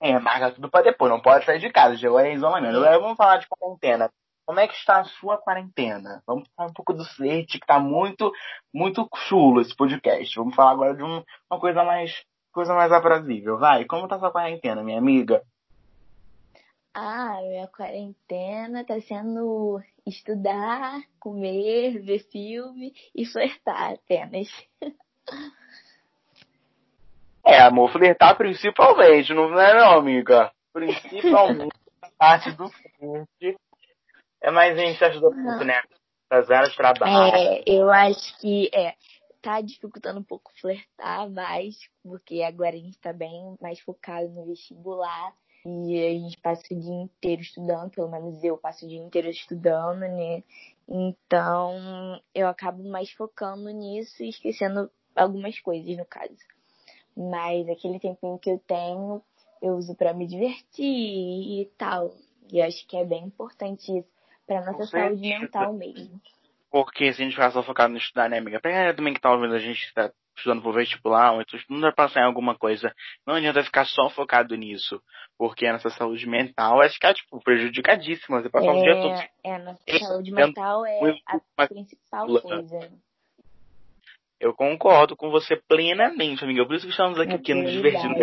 É, 0.00 0.18
marca 0.18 0.52
tudo 0.52 0.70
pra 0.70 0.82
depois, 0.82 1.10
não 1.10 1.20
pode 1.20 1.44
sair 1.44 1.58
de 1.58 1.70
casa, 1.70 1.96
chegou 1.96 2.18
a 2.18 2.28
isolamento. 2.28 2.76
Agora 2.76 2.98
vamos 2.98 3.16
falar 3.16 3.38
de 3.38 3.46
quarentena. 3.48 4.10
Como 4.44 4.60
é 4.60 4.68
que 4.68 4.74
está 4.74 5.00
a 5.00 5.04
sua 5.04 5.38
quarentena? 5.38 6.22
Vamos 6.24 6.48
falar 6.54 6.68
um 6.68 6.72
pouco 6.72 6.92
do 6.92 7.02
Slate, 7.02 7.58
que 7.58 7.66
tá 7.66 7.80
muito, 7.80 8.30
muito 8.72 9.08
chulo 9.26 9.60
esse 9.60 9.74
podcast. 9.74 10.36
Vamos 10.36 10.54
falar 10.54 10.70
agora 10.70 10.94
de 10.94 11.02
um, 11.02 11.24
uma 11.50 11.58
coisa 11.58 11.82
mais, 11.82 12.12
coisa 12.56 12.74
mais 12.74 12.90
aprazível. 12.90 13.58
Vai, 13.58 13.84
como 13.84 14.08
tá 14.08 14.16
a 14.16 14.18
sua 14.18 14.32
quarentena, 14.32 14.82
minha 14.82 14.98
amiga? 14.98 15.42
Ah, 16.94 17.36
minha 17.42 17.68
quarentena 17.68 18.82
tá 18.82 18.98
sendo 19.02 19.82
estudar, 20.06 21.02
comer, 21.20 22.00
ver 22.00 22.20
filme 22.20 22.94
e 23.14 23.26
flertar 23.26 23.92
apenas. 23.92 24.48
É, 27.44 27.60
amor, 27.60 27.92
flertar 27.92 28.34
principalmente, 28.38 29.34
não 29.34 29.60
é 29.60 29.74
não, 29.74 29.98
amiga? 29.98 30.50
Principalmente 30.72 31.76
a 32.00 32.08
parte 32.18 32.52
do 32.52 32.70
flerte. 32.70 33.58
É 34.42 34.50
mais 34.50 34.78
gente 34.78 35.04
ajuda 35.04 35.28
muito, 35.28 35.62
né? 35.62 35.82
Das 36.30 36.50
áreas 36.50 36.70
de 36.70 36.76
trabalho. 36.78 37.36
É, 37.36 37.62
eu 37.66 37.90
acho 37.90 38.40
que 38.40 38.70
é, 38.72 38.94
tá 39.40 39.60
dificultando 39.60 40.20
um 40.20 40.24
pouco 40.24 40.52
flertar 40.60 41.30
mais, 41.30 41.76
porque 42.02 42.42
agora 42.42 42.76
a 42.76 42.78
gente 42.78 42.98
tá 42.98 43.12
bem 43.12 43.56
mais 43.60 43.80
focado 43.80 44.28
no 44.28 44.46
vestibular. 44.46 45.34
E 45.64 46.06
a 46.06 46.12
gente 46.12 46.40
passa 46.40 46.62
o 46.70 46.78
dia 46.78 46.94
inteiro 46.94 47.42
estudando, 47.42 47.90
pelo 47.90 48.08
menos 48.08 48.42
eu 48.44 48.56
passo 48.56 48.84
o 48.84 48.88
dia 48.88 49.00
inteiro 49.00 49.28
estudando, 49.28 50.00
né? 50.00 50.44
Então 50.88 52.20
eu 52.32 52.46
acabo 52.46 52.84
mais 52.88 53.10
focando 53.10 53.68
nisso 53.70 54.22
e 54.22 54.28
esquecendo 54.28 54.88
algumas 55.14 55.58
coisas, 55.58 55.96
no 55.96 56.04
caso. 56.04 56.36
Mas 57.16 57.68
aquele 57.68 57.98
tempinho 57.98 58.38
que 58.38 58.50
eu 58.50 58.60
tenho, 58.60 59.20
eu 59.60 59.74
uso 59.74 59.96
para 59.96 60.14
me 60.14 60.26
divertir 60.26 60.84
e 60.84 61.70
tal. 61.76 62.14
E 62.52 62.62
acho 62.62 62.86
que 62.86 62.96
é 62.96 63.04
bem 63.04 63.24
importante 63.24 63.98
isso 63.98 64.08
para 64.46 64.64
nossa 64.64 64.86
saúde 64.86 65.20
mental 65.20 65.72
mesmo. 65.72 66.20
Porque 66.70 67.12
se 67.12 67.22
a 67.22 67.24
gente 67.24 67.34
ficar 67.34 67.50
só 67.50 67.62
focado 67.62 67.92
no 67.92 67.98
estudar, 67.98 68.28
né, 68.28 68.38
amiga? 68.38 68.60
Pra 68.60 68.92
também 68.94 69.14
que 69.14 69.20
tá 69.20 69.30
ouvindo 69.30 69.54
a 69.54 69.58
gente 69.58 69.92
tá 69.94 70.10
estudando 70.36 70.62
pro 70.62 70.72
vestibular, 70.72 71.32
ou 71.32 71.40
então 71.40 71.58
estudando 71.58 71.80
pra 71.80 71.92
passar 71.92 72.20
em 72.20 72.24
alguma 72.24 72.54
coisa, 72.54 72.94
não 73.26 73.34
adianta 73.34 73.64
ficar 73.64 73.86
só 73.86 74.10
focado 74.10 74.54
nisso. 74.54 75.00
Porque 75.38 75.66
a 75.66 75.72
nossa 75.72 75.90
saúde 75.90 76.28
mental 76.28 76.78
vai 76.78 76.88
ficar, 76.88 77.14
tipo, 77.14 77.42
prejudicadíssima. 77.42 78.42
Você 78.42 78.50
passa 78.50 78.66
é, 78.66 78.70
o 78.70 78.82
dia 78.82 79.00
todo. 79.00 79.30
É, 79.44 79.54
a 79.54 79.58
nossa 79.58 79.98
saúde 79.98 80.32
mental 80.32 80.84
é 80.86 81.00
a 81.56 81.66
principal 81.66 82.26
coisa. 82.26 82.92
Eu 84.38 84.52
concordo 84.54 85.16
com 85.16 85.30
você 85.30 85.56
plenamente, 85.56 86.44
amiga. 86.44 86.66
Por 86.66 86.74
isso 86.74 86.84
que 86.84 86.90
estamos 86.90 87.18
aqui, 87.18 87.32
aqui 87.32 87.54
nos 87.54 87.72
divertindo. 87.72 88.14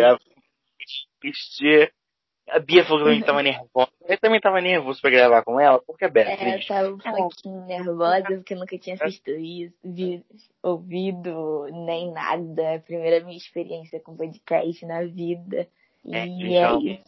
A 2.50 2.58
Bia 2.58 2.84
falou 2.84 3.04
que 3.04 3.04
também 3.04 3.22
tava 3.22 3.42
nervosa. 3.42 3.90
Eu 4.06 4.18
também 4.18 4.40
tava 4.40 4.60
nervoso 4.60 5.00
pra 5.00 5.10
gravar 5.10 5.42
com 5.42 5.58
ela, 5.58 5.80
porque 5.86 6.04
é 6.04 6.10
Beatriz. 6.10 6.70
É, 6.70 6.82
eu 6.82 6.98
tava 6.98 7.16
um 7.16 7.28
pouquinho 7.28 7.64
nervosa, 7.66 8.22
porque 8.22 8.54
eu 8.54 8.58
nunca 8.58 8.78
tinha 8.78 8.96
assistido 8.96 9.38
isso, 9.38 9.74
vi, 9.82 10.22
ouvido 10.62 11.66
nem 11.86 12.12
nada. 12.12 12.62
É 12.62 12.76
a 12.76 12.80
primeira 12.80 13.24
minha 13.24 13.36
experiência 13.36 14.00
com 14.00 14.16
podcast 14.16 14.84
na 14.86 15.02
vida. 15.04 15.66
E 16.04 16.14
é, 16.14 16.26
então, 16.26 16.80
é 16.80 16.82
isso 16.82 17.04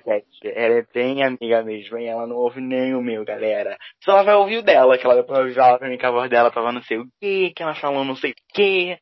podcast. 0.00 0.40
Ela 0.44 0.78
é 0.78 0.86
bem 0.92 1.22
amiga 1.22 1.62
mesmo, 1.62 1.98
e 1.98 2.06
ela 2.06 2.26
não 2.26 2.36
ouve 2.36 2.60
nem 2.60 2.94
o 2.94 3.02
meu, 3.02 3.24
galera. 3.24 3.76
Só 4.02 4.12
ela 4.12 4.22
vai 4.22 4.34
ouvir 4.34 4.58
o 4.58 4.62
dela, 4.62 4.98
que 4.98 5.04
ela 5.04 5.16
depois 5.16 5.54
falar 5.54 5.78
pra 5.78 5.88
mim 5.88 5.98
que 5.98 6.06
a 6.06 6.10
voz 6.10 6.28
dela 6.30 6.50
tava 6.50 6.72
não 6.72 6.82
sei 6.82 6.98
o 6.98 7.06
que, 7.20 7.50
que 7.50 7.62
ela 7.62 7.74
falou 7.74 8.04
não 8.04 8.16
sei 8.16 8.32
o 8.32 8.34
que. 8.52 8.98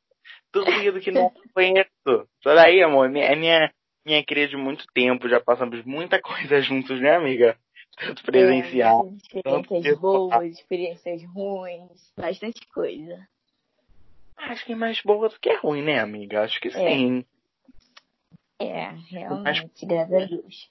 Duvido 0.52 1.00
que 1.00 1.10
não 1.10 1.30
conheço. 1.54 2.28
Só 2.42 2.54
daí, 2.54 2.82
amor, 2.82 3.06
é 3.16 3.34
minha, 3.34 3.72
minha 4.04 4.24
querida 4.24 4.48
de 4.48 4.56
muito 4.56 4.86
tempo, 4.92 5.28
já 5.28 5.40
passamos 5.40 5.84
muita 5.84 6.20
coisa 6.22 6.60
juntos, 6.60 7.00
né, 7.00 7.14
amiga? 7.14 7.56
Tanto 7.96 8.22
presencial. 8.24 9.12
É, 9.34 9.38
experiências 9.38 9.98
boas, 9.98 10.58
experiências 10.58 11.24
ruins, 11.24 12.12
bastante 12.16 12.66
coisa. 12.68 13.28
Acho 14.36 14.64
que 14.64 14.72
é 14.72 14.76
mais 14.76 15.00
boa 15.02 15.28
do 15.28 15.38
que 15.38 15.54
ruim, 15.56 15.82
né, 15.82 16.00
amiga? 16.00 16.42
Acho 16.42 16.60
que 16.60 16.68
é. 16.68 16.70
sim. 16.70 17.24
É, 18.58 18.90
realmente, 19.10 19.86
graças 19.86 20.14
a 20.14 20.26
Deus. 20.26 20.70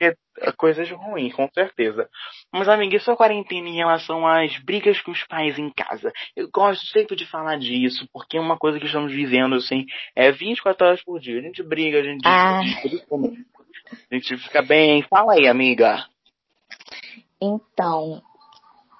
Porque, 0.00 0.16
coisas 0.56 0.90
ruins, 0.90 1.34
com 1.34 1.46
certeza. 1.52 2.08
Mas, 2.50 2.66
amiga, 2.70 2.96
e 2.96 3.00
sua 3.00 3.14
quarentena 3.14 3.68
em 3.68 3.76
relação 3.76 4.26
às 4.26 4.56
brigas 4.64 4.98
com 5.02 5.10
os 5.10 5.22
pais 5.24 5.58
em 5.58 5.70
casa? 5.70 6.10
Eu 6.34 6.48
gosto 6.50 6.86
sempre 6.86 7.14
de 7.14 7.26
falar 7.26 7.58
disso, 7.58 8.08
porque 8.10 8.38
é 8.38 8.40
uma 8.40 8.56
coisa 8.56 8.80
que 8.80 8.86
estamos 8.86 9.12
vivendo, 9.12 9.56
assim, 9.56 9.84
é 10.16 10.32
24 10.32 10.86
horas 10.86 11.04
por 11.04 11.20
dia. 11.20 11.38
A 11.38 11.42
gente 11.42 11.62
briga, 11.62 12.00
a 12.00 12.02
gente 12.02 12.22
Ah. 12.24 12.60
discute, 12.82 13.44
a 14.10 14.14
gente 14.14 14.38
fica 14.38 14.62
bem. 14.62 15.02
Fala 15.02 15.34
aí, 15.34 15.46
amiga. 15.46 16.06
Então, 17.38 18.22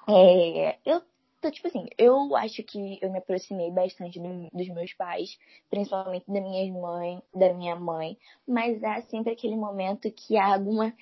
é, 0.07 0.77
eu 0.85 1.01
tô, 1.41 1.51
tipo 1.51 1.67
assim, 1.67 1.87
eu 1.97 2.35
acho 2.35 2.63
que 2.63 2.99
eu 3.01 3.11
me 3.11 3.17
aproximei 3.17 3.71
bastante 3.71 4.19
do- 4.19 4.49
dos 4.53 4.67
meus 4.69 4.93
pais, 4.93 5.37
principalmente 5.69 6.25
da 6.27 6.39
minha 6.39 6.71
mãe, 6.73 7.21
da 7.33 7.53
minha 7.53 7.75
mãe, 7.75 8.17
mas 8.47 8.83
há 8.83 9.01
sempre 9.01 9.33
aquele 9.33 9.55
momento 9.55 10.11
que 10.11 10.37
há 10.37 10.53
alguma 10.53 10.93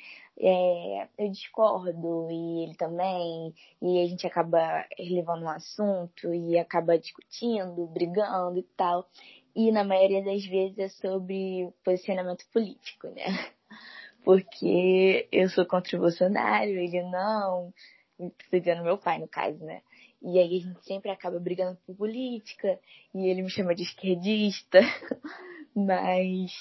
é, 0.42 1.08
eu 1.18 1.30
discordo 1.30 2.30
e 2.32 2.64
ele 2.64 2.76
também, 2.76 3.54
e 3.82 4.02
a 4.02 4.08
gente 4.08 4.26
acaba 4.26 4.86
levando 4.98 5.44
um 5.44 5.50
assunto 5.50 6.34
e 6.34 6.58
acaba 6.58 6.98
discutindo, 6.98 7.86
brigando 7.88 8.58
e 8.58 8.64
tal. 8.78 9.06
E 9.54 9.72
na 9.72 9.84
maioria 9.84 10.24
das 10.24 10.46
vezes 10.46 10.78
é 10.80 10.88
sobre 10.88 11.70
posicionamento 11.84 12.46
político, 12.54 13.08
né? 13.10 13.26
Porque 14.24 15.28
eu 15.32 15.50
sou 15.50 15.66
contra 15.66 15.98
o 15.98 16.02
Bolsonaro, 16.02 16.70
ele 16.70 17.02
não, 17.04 17.74
Tô 18.20 18.60
dizendo 18.60 18.84
meu 18.84 18.98
pai, 18.98 19.18
no 19.18 19.28
caso, 19.30 19.64
né? 19.64 19.82
E 20.22 20.38
aí 20.38 20.58
a 20.58 20.62
gente 20.62 20.84
sempre 20.86 21.10
acaba 21.12 21.40
brigando 21.40 21.78
por 21.86 21.96
política, 21.96 22.80
e 23.14 23.28
ele 23.28 23.42
me 23.42 23.50
chama 23.50 23.74
de 23.74 23.84
esquerdista, 23.84 24.80
mas 25.74 26.52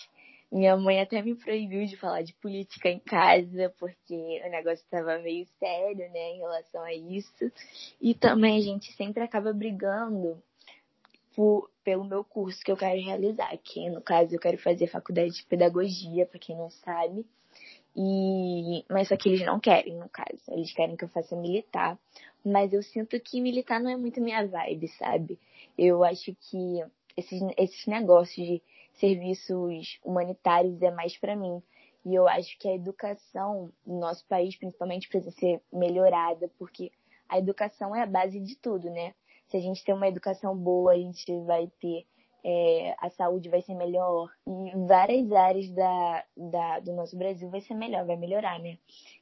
minha 0.50 0.76
mãe 0.76 1.00
até 1.00 1.20
me 1.20 1.34
proibiu 1.34 1.84
de 1.84 1.96
falar 1.96 2.22
de 2.22 2.32
política 2.34 2.88
em 2.88 2.98
casa, 2.98 3.74
porque 3.78 4.42
o 4.44 4.50
negócio 4.50 4.82
estava 4.82 5.18
meio 5.18 5.46
sério, 5.58 6.10
né, 6.10 6.30
em 6.30 6.38
relação 6.38 6.82
a 6.82 6.94
isso. 6.94 7.52
E 8.00 8.14
também 8.14 8.56
a 8.56 8.60
gente 8.60 8.92
sempre 8.92 9.22
acaba 9.22 9.52
brigando 9.52 10.42
por, 11.36 11.70
pelo 11.84 12.04
meu 12.04 12.24
curso 12.24 12.64
que 12.64 12.72
eu 12.72 12.76
quero 12.76 13.00
realizar, 13.00 13.56
que 13.58 13.90
no 13.90 14.00
caso 14.00 14.34
eu 14.34 14.40
quero 14.40 14.58
fazer 14.58 14.86
faculdade 14.86 15.32
de 15.32 15.44
pedagogia, 15.44 16.26
para 16.26 16.38
quem 16.38 16.56
não 16.56 16.70
sabe. 16.70 17.26
E 18.00 18.84
mas 18.88 19.08
só 19.08 19.16
que 19.16 19.28
eles 19.28 19.44
não 19.44 19.58
querem, 19.58 19.96
no 19.96 20.08
caso. 20.08 20.40
Eles 20.52 20.72
querem 20.72 20.96
que 20.96 21.04
eu 21.04 21.08
faça 21.08 21.34
militar, 21.34 21.98
mas 22.44 22.72
eu 22.72 22.80
sinto 22.80 23.18
que 23.18 23.40
militar 23.40 23.80
não 23.80 23.90
é 23.90 23.96
muito 23.96 24.20
minha 24.20 24.46
vibe, 24.46 24.86
sabe? 24.86 25.36
Eu 25.76 26.04
acho 26.04 26.32
que 26.48 26.80
esses, 27.16 27.42
esses 27.56 27.86
negócios 27.86 28.46
de 28.46 28.62
serviços 28.94 29.98
humanitários 30.04 30.80
é 30.80 30.92
mais 30.92 31.18
para 31.18 31.34
mim. 31.34 31.60
E 32.06 32.14
eu 32.14 32.28
acho 32.28 32.56
que 32.60 32.68
a 32.68 32.74
educação 32.74 33.72
no 33.84 33.98
nosso 33.98 34.24
país, 34.28 34.56
principalmente, 34.56 35.08
precisa 35.08 35.32
ser 35.32 35.60
melhorada, 35.72 36.48
porque 36.56 36.92
a 37.28 37.36
educação 37.36 37.96
é 37.96 38.02
a 38.02 38.06
base 38.06 38.38
de 38.38 38.54
tudo, 38.54 38.88
né? 38.90 39.12
Se 39.48 39.56
a 39.56 39.60
gente 39.60 39.84
tem 39.84 39.92
uma 39.92 40.06
educação 40.06 40.56
boa, 40.56 40.92
a 40.92 40.96
gente 40.96 41.24
vai 41.40 41.66
ter 41.80 42.06
é, 42.44 42.94
a 42.98 43.10
saúde 43.10 43.48
vai 43.48 43.62
ser 43.62 43.74
melhor. 43.74 44.30
E 44.46 44.76
várias 44.86 45.30
áreas 45.32 45.70
da, 45.70 46.24
da, 46.36 46.80
do 46.80 46.92
nosso 46.92 47.16
Brasil 47.16 47.48
vai 47.50 47.60
ser 47.60 47.74
melhor, 47.74 48.06
vai 48.06 48.16
melhorar, 48.16 48.58
né? 48.58 48.78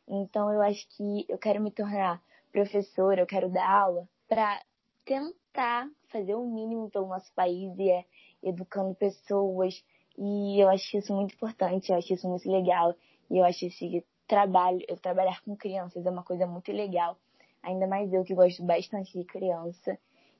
Então 0.06 0.52
eu 0.52 0.62
acho 0.62 0.87
que 0.96 1.25
eu 1.28 1.38
quero 1.38 1.61
me 1.61 1.70
tornar 1.70 2.23
professora, 2.52 3.20
eu 3.20 3.26
quero 3.26 3.50
dar 3.50 3.68
aula 3.68 4.08
para 4.28 4.61
tentar 5.04 5.88
fazer 6.08 6.35
o 6.35 6.44
mínimo 6.44 6.90
pelo 6.90 7.06
nosso 7.06 7.32
país 7.35 7.76
e 7.78 7.90
é 7.90 8.04
educando 8.42 8.94
pessoas. 8.94 9.82
E 10.18 10.61
eu 10.61 10.68
acho 10.68 10.96
isso 10.96 11.14
muito 11.14 11.35
importante, 11.35 11.90
eu 11.90 11.99
acho 11.99 12.14
isso 12.14 12.28
muito 12.28 12.50
legal. 12.50 12.94
E 13.30 13.38
eu 13.38 13.44
acho 13.44 13.66
esse 13.66 14.04
trabalho, 14.26 14.85
eu 14.88 14.96
trabalhar 14.96 15.40
com 15.42 15.56
crianças 15.56 16.04
é 16.04 16.10
uma 16.10 16.23
coisa 16.23 16.47
muito 16.47 16.73
legal, 16.73 17.17
ainda 17.62 17.86
mais 17.86 18.12
eu 18.12 18.25
que 18.25 18.34
gosto 18.34 18.62
bastante 18.64 19.17
de 19.17 19.25
criança 19.25 19.99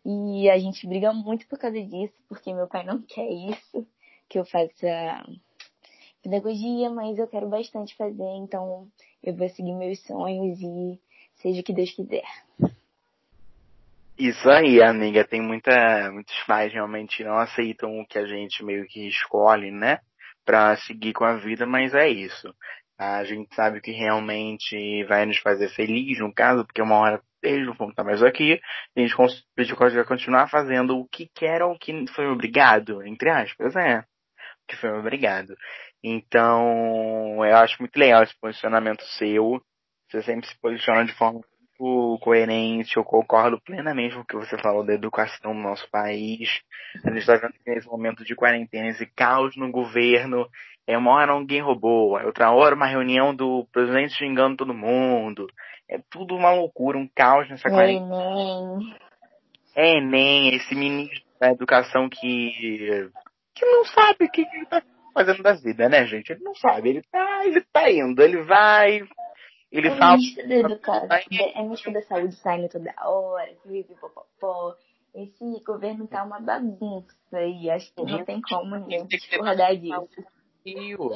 e 0.09 0.49
a 0.49 0.57
gente 0.57 0.87
briga 0.87 1.13
muito 1.13 1.49
por 1.49 1.59
causa 1.59 1.83
disso, 1.83 2.15
porque 2.29 2.55
meu 2.55 2.69
pai 2.69 2.85
não 2.85 3.03
quer 3.09 3.29
isso, 3.29 3.85
que 4.29 4.39
eu 4.39 4.45
faça 4.45 5.27
pedagogia, 6.23 6.89
mas 6.91 7.19
eu 7.19 7.27
quero 7.27 7.49
bastante 7.49 7.97
fazer, 7.97 8.37
então 8.37 8.87
eu 9.23 9.35
vou 9.35 9.49
seguir 9.49 9.75
meus 9.75 10.01
sonhos 10.05 10.61
e 10.61 11.01
seja 11.35 11.61
o 11.61 11.65
que 11.65 11.73
Deus 11.73 11.91
quiser. 11.91 12.25
Isso 14.17 14.49
aí, 14.49 14.81
amiga. 14.81 15.27
Tem 15.27 15.43
muita, 15.43 16.11
muitos 16.11 16.39
pais 16.45 16.73
realmente 16.73 17.23
não 17.23 17.39
aceitam 17.39 18.01
o 18.01 18.07
que 18.07 18.19
a 18.19 18.27
gente 18.27 18.65
meio 18.65 18.87
que 18.87 19.09
escolhe, 19.09 19.71
né? 19.71 19.99
Pra 20.45 20.77
seguir 20.77 21.13
com 21.13 21.25
a 21.25 21.37
vida, 21.37 21.67
mas 21.67 21.95
é 21.95 22.09
isso. 22.09 22.55
A 22.97 23.25
gente 23.25 23.55
sabe 23.55 23.81
que 23.81 23.91
realmente 23.91 25.05
vai 25.05 25.27
nos 25.27 25.37
fazer 25.39 25.69
feliz, 25.71 26.19
no 26.19 26.33
caso, 26.33 26.65
porque 26.65 26.81
uma 26.81 26.97
hora 26.97 27.23
eles 27.47 27.67
não 27.67 27.75
vão 27.75 27.91
estar 27.91 28.05
mais 28.05 28.23
aqui, 28.23 28.61
a 28.97 29.01
gente, 29.01 29.15
a 29.21 29.63
gente 29.63 29.75
vai 29.77 30.05
continuar 30.05 30.49
fazendo 30.49 30.99
o 30.99 31.09
que 31.09 31.29
quer 31.35 31.63
ou 31.63 31.73
o 31.73 31.79
que 31.79 32.07
foi 32.09 32.27
obrigado, 32.27 33.03
entre 33.07 33.31
aspas, 33.31 33.75
é. 33.77 34.01
O 34.01 34.05
que 34.69 34.77
foi 34.77 34.91
obrigado. 34.91 35.55
Então, 36.03 37.45
eu 37.45 37.57
acho 37.57 37.77
muito 37.81 37.97
legal 37.97 38.23
esse 38.23 38.39
posicionamento 38.41 39.03
seu. 39.19 39.61
Você 40.09 40.23
sempre 40.23 40.47
se 40.49 40.59
posiciona 40.61 41.05
de 41.05 41.13
forma 41.15 41.41
muito 41.79 42.19
coerente. 42.21 42.97
Eu 42.97 43.05
concordo 43.05 43.61
plenamente 43.61 44.15
com 44.15 44.21
o 44.21 44.25
que 44.25 44.37
você 44.37 44.57
falou 44.59 44.85
da 44.85 44.95
educação 44.95 45.55
no 45.55 45.63
nosso 45.63 45.89
país. 45.91 46.61
A 47.05 47.09
gente 47.09 47.19
está 47.19 47.37
vendo 47.37 47.53
que 47.53 47.71
nesse 47.71 47.87
momento 47.87 48.25
de 48.25 48.35
quarentena, 48.35 48.89
esse 48.89 49.07
caos 49.07 49.57
no 49.57 49.71
governo. 49.71 50.49
É 50.89 50.97
uma 50.97 51.11
hora 51.15 51.33
alguém 51.33 51.61
roubou, 51.61 52.17
é 52.17 52.25
outra 52.25 52.53
hora 52.53 52.77
uma 52.77 52.87
reunião 52.87 53.35
do 53.35 53.67
presidente 53.73 54.15
xingando 54.15 54.57
todo 54.57 54.73
mundo. 54.73 55.49
É 55.91 55.99
tudo 56.09 56.37
uma 56.37 56.53
loucura, 56.53 56.97
um 56.97 57.09
caos 57.13 57.49
nessa 57.49 57.67
É 57.69 57.71
quarentena. 57.73 58.15
Enem. 58.15 58.95
É 59.75 59.99
Enem, 59.99 60.55
esse 60.55 60.77
ministro 60.77 61.27
da 61.41 61.51
educação 61.51 62.09
que, 62.09 63.11
que 63.53 63.67
não 63.67 63.85
sabe 63.85 64.27
o 64.27 64.31
que 64.31 64.43
ele 64.43 64.67
tá 64.67 64.81
fazendo 65.13 65.43
da 65.43 65.55
vida, 65.55 65.89
né, 65.89 66.07
gente? 66.07 66.31
Ele 66.31 66.45
não 66.45 66.55
sabe, 66.55 66.91
ele 66.91 67.03
tá, 67.11 67.41
ele 67.45 67.61
tá 67.73 67.91
indo, 67.91 68.23
ele 68.23 68.43
vai, 68.43 69.03
ele 69.71 69.89
É 69.89 69.97
fala. 69.97 70.17
ministro 70.17 70.49
da 70.49 70.55
educação, 70.55 71.19
é 71.31 71.63
ministro 71.63 71.93
da 71.93 72.03
saúde 72.03 72.35
saindo 72.37 72.69
toda 72.69 72.95
hora, 73.05 73.53
pipipopopó. 73.63 74.75
Esse 75.15 75.65
governo 75.65 76.07
tá 76.07 76.23
uma 76.23 76.41
bagunça 76.41 77.43
e 77.43 77.71
acho 77.71 77.93
que 77.95 78.03
não 78.03 78.25
tem 78.25 78.41
como 78.43 78.77
ninguém 78.77 79.07
Tem 79.07 79.19
que 79.19 79.29
ter 79.29 79.37
discordar 79.37 79.75
disso. 79.77 80.09
Aqui 80.61 80.95
o 80.97 81.15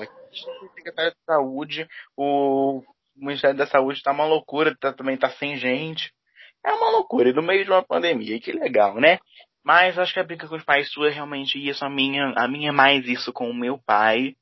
secretário 0.74 1.12
de 1.12 1.24
saúde, 1.26 1.88
o 2.16 2.82
Ministério 3.16 3.56
da 3.56 3.66
Saúde 3.66 4.02
tá 4.02 4.12
uma 4.12 4.24
loucura, 4.24 4.74
tá, 4.80 4.92
também 4.92 5.16
tá 5.16 5.28
sem 5.30 5.56
gente. 5.56 6.12
É 6.64 6.72
uma 6.72 6.90
loucura, 6.90 7.28
e 7.28 7.32
no 7.32 7.42
meio 7.42 7.64
de 7.64 7.70
uma 7.70 7.82
pandemia, 7.82 8.40
que 8.40 8.52
legal, 8.52 8.94
né? 9.00 9.18
Mas 9.62 9.98
acho 9.98 10.14
que 10.14 10.20
a 10.20 10.24
briga 10.24 10.48
com 10.48 10.56
os 10.56 10.64
pais 10.64 10.90
sua 10.90 11.08
é 11.08 11.10
realmente 11.10 11.58
isso, 11.58 11.84
a 11.84 11.90
minha, 11.90 12.32
a 12.36 12.48
minha 12.48 12.70
é 12.70 12.72
mais 12.72 13.06
isso 13.06 13.32
com 13.32 13.50
o 13.50 13.54
meu 13.54 13.78
pai. 13.78 14.34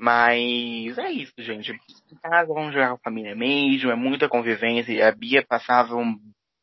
Mas 0.00 0.96
é 0.96 1.10
isso, 1.10 1.34
gente. 1.38 1.72
Em 1.72 2.16
casa 2.22 2.54
vamos 2.54 2.72
jogar 2.72 2.88
com 2.88 2.94
a 2.94 3.04
família 3.04 3.36
mesmo, 3.36 3.90
é 3.90 3.94
muita 3.94 4.30
convivência. 4.30 5.06
A 5.06 5.12
Bia 5.14 5.44
passava 5.46 5.94
uma 5.94 6.16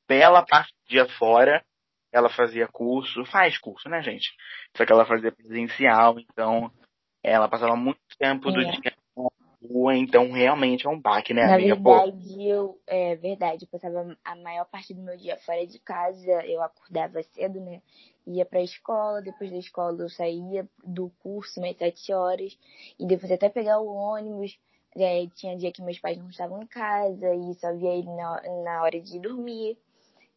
bela 0.10 0.43
parte 0.43 0.73
do 0.73 0.89
dia 0.89 1.08
fora. 1.19 1.63
Ela 2.12 2.30
fazia 2.30 2.67
curso, 2.67 3.23
faz 3.26 3.60
curso, 3.60 3.88
né, 3.89 4.02
gente? 4.02 4.32
Só 4.76 4.84
que 4.84 4.91
ela 4.91 5.06
fazia 5.06 5.32
presencial, 5.32 6.19
então 6.19 6.71
ela 7.23 7.47
passava 7.47 7.76
muito 7.76 8.00
tempo 8.17 8.52
do 8.52 8.60
É. 8.60 8.63
dia 8.71 8.80
na 8.84 8.87
rua, 9.78 9.96
então 9.96 10.32
realmente 10.32 10.86
é 10.88 10.90
um 10.90 11.00
baque, 11.00 11.34
né, 11.34 11.46
Na 11.46 11.56
amiga? 11.56 11.76
Pô, 11.76 11.92
verdade, 11.92 12.48
eu, 12.48 12.80
é 12.88 13.16
verdade, 13.16 13.66
eu 13.66 13.68
passava 13.68 14.18
a 14.24 14.36
maior 14.36 14.66
parte 14.66 14.94
do 14.94 15.02
meu 15.02 15.16
dia 15.18 15.38
fora 15.38 15.66
de 15.66 15.80
casa, 15.80 16.46
eu 16.46 16.62
acordava 16.62 17.22
cedo, 17.24 17.60
né? 17.60 17.82
Ia 18.26 18.46
pra 18.46 18.62
escola, 18.62 19.22
depois 19.22 19.52
da 19.52 19.58
escola 19.58 20.04
eu 20.04 20.10
saía 20.10 20.68
do 20.84 21.12
curso 21.22 21.62
mais 21.62 21.78
sete 21.78 22.12
horas, 22.12 22.58
e 23.00 23.06
depois 23.06 23.32
até 23.32 23.50
pegar 23.50 23.80
o 23.80 23.88
ônibus. 23.88 24.58
É, 25.00 25.28
tinha 25.36 25.56
dia 25.56 25.72
que 25.72 25.82
meus 25.82 26.00
pais 26.00 26.18
não 26.18 26.30
estavam 26.30 26.63
em 26.63 26.66
casa 26.66 27.36
e 27.36 27.54
só 27.56 27.72
via 27.76 27.94
ele 27.94 28.10
na, 28.10 28.42
na 28.63 28.82
hora 28.82 29.00
de 29.00 29.20
dormir. 29.20 29.78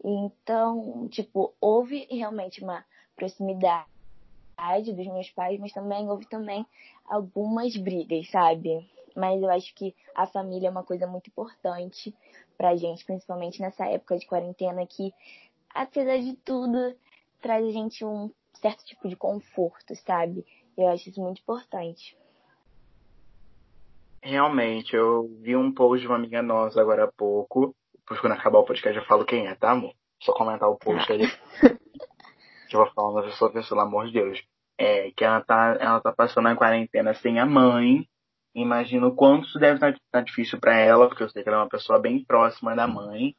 Então, 0.04 1.08
tipo, 1.08 1.54
houve 1.58 2.06
realmente 2.10 2.62
uma 2.62 2.84
proximidade 3.16 3.86
dos 4.84 5.06
meus 5.06 5.30
pais, 5.30 5.58
mas 5.58 5.72
também 5.72 6.08
houve 6.10 6.26
também 6.26 6.66
algumas 7.06 7.74
brigas, 7.76 8.30
sabe? 8.30 8.86
Mas 9.16 9.42
eu 9.42 9.50
acho 9.50 9.74
que 9.74 9.94
a 10.14 10.26
família 10.26 10.68
é 10.68 10.70
uma 10.70 10.84
coisa 10.84 11.06
muito 11.06 11.28
importante 11.28 12.14
pra 12.56 12.76
gente, 12.76 13.04
principalmente 13.04 13.60
nessa 13.60 13.86
época 13.86 14.18
de 14.18 14.26
quarentena 14.26 14.86
que, 14.86 15.12
apesar 15.74 16.18
de 16.18 16.34
tudo, 16.36 16.94
traz 17.40 17.64
a 17.66 17.70
gente 17.70 18.04
um 18.04 18.30
certo 18.54 18.84
tipo 18.84 19.08
de 19.08 19.16
conforto, 19.16 19.94
sabe? 19.96 20.44
Eu 20.76 20.88
acho 20.88 21.08
isso 21.08 21.20
muito 21.20 21.40
importante. 21.40 22.16
realmente, 24.22 24.94
eu 24.94 25.30
vi 25.40 25.56
um 25.56 25.72
post 25.72 26.02
de 26.02 26.06
uma 26.06 26.16
amiga 26.16 26.42
nossa 26.42 26.80
agora 26.80 27.04
há 27.04 27.12
pouco. 27.12 27.74
Depois 27.94 28.20
quando 28.20 28.32
acabar 28.32 28.58
o 28.58 28.64
podcast 28.64 28.98
eu 28.98 29.06
falo 29.06 29.24
quem 29.24 29.46
é, 29.46 29.54
tá, 29.54 29.70
amor? 29.70 29.94
Só 30.20 30.32
comentar 30.32 30.68
o 30.68 30.76
post 30.76 31.10
aí. 31.10 31.26
que 32.68 32.76
eu 32.76 32.80
vou 32.80 32.90
falar 32.92 33.10
uma 33.10 33.22
pessoa, 33.22 33.50
pelo 33.50 33.80
amor 33.80 34.06
de 34.06 34.12
Deus. 34.12 34.42
É, 34.78 35.10
que 35.10 35.24
ela 35.24 35.40
tá, 35.42 35.76
ela 35.78 36.00
tá 36.00 36.12
passando 36.12 36.48
a 36.48 36.56
quarentena 36.56 37.14
sem 37.14 37.38
a 37.38 37.46
mãe. 37.46 38.06
Imagino 38.54 39.14
quanto 39.14 39.46
isso 39.46 39.58
deve 39.58 39.74
estar, 39.74 39.90
estar 39.90 40.20
difícil 40.22 40.58
para 40.58 40.76
ela, 40.76 41.08
porque 41.08 41.22
eu 41.22 41.30
sei 41.30 41.42
que 41.42 41.48
ela 41.48 41.58
é 41.58 41.62
uma 41.62 41.68
pessoa 41.68 41.98
bem 42.00 42.24
próxima 42.24 42.74
da 42.74 42.86
mãe. 42.86 43.34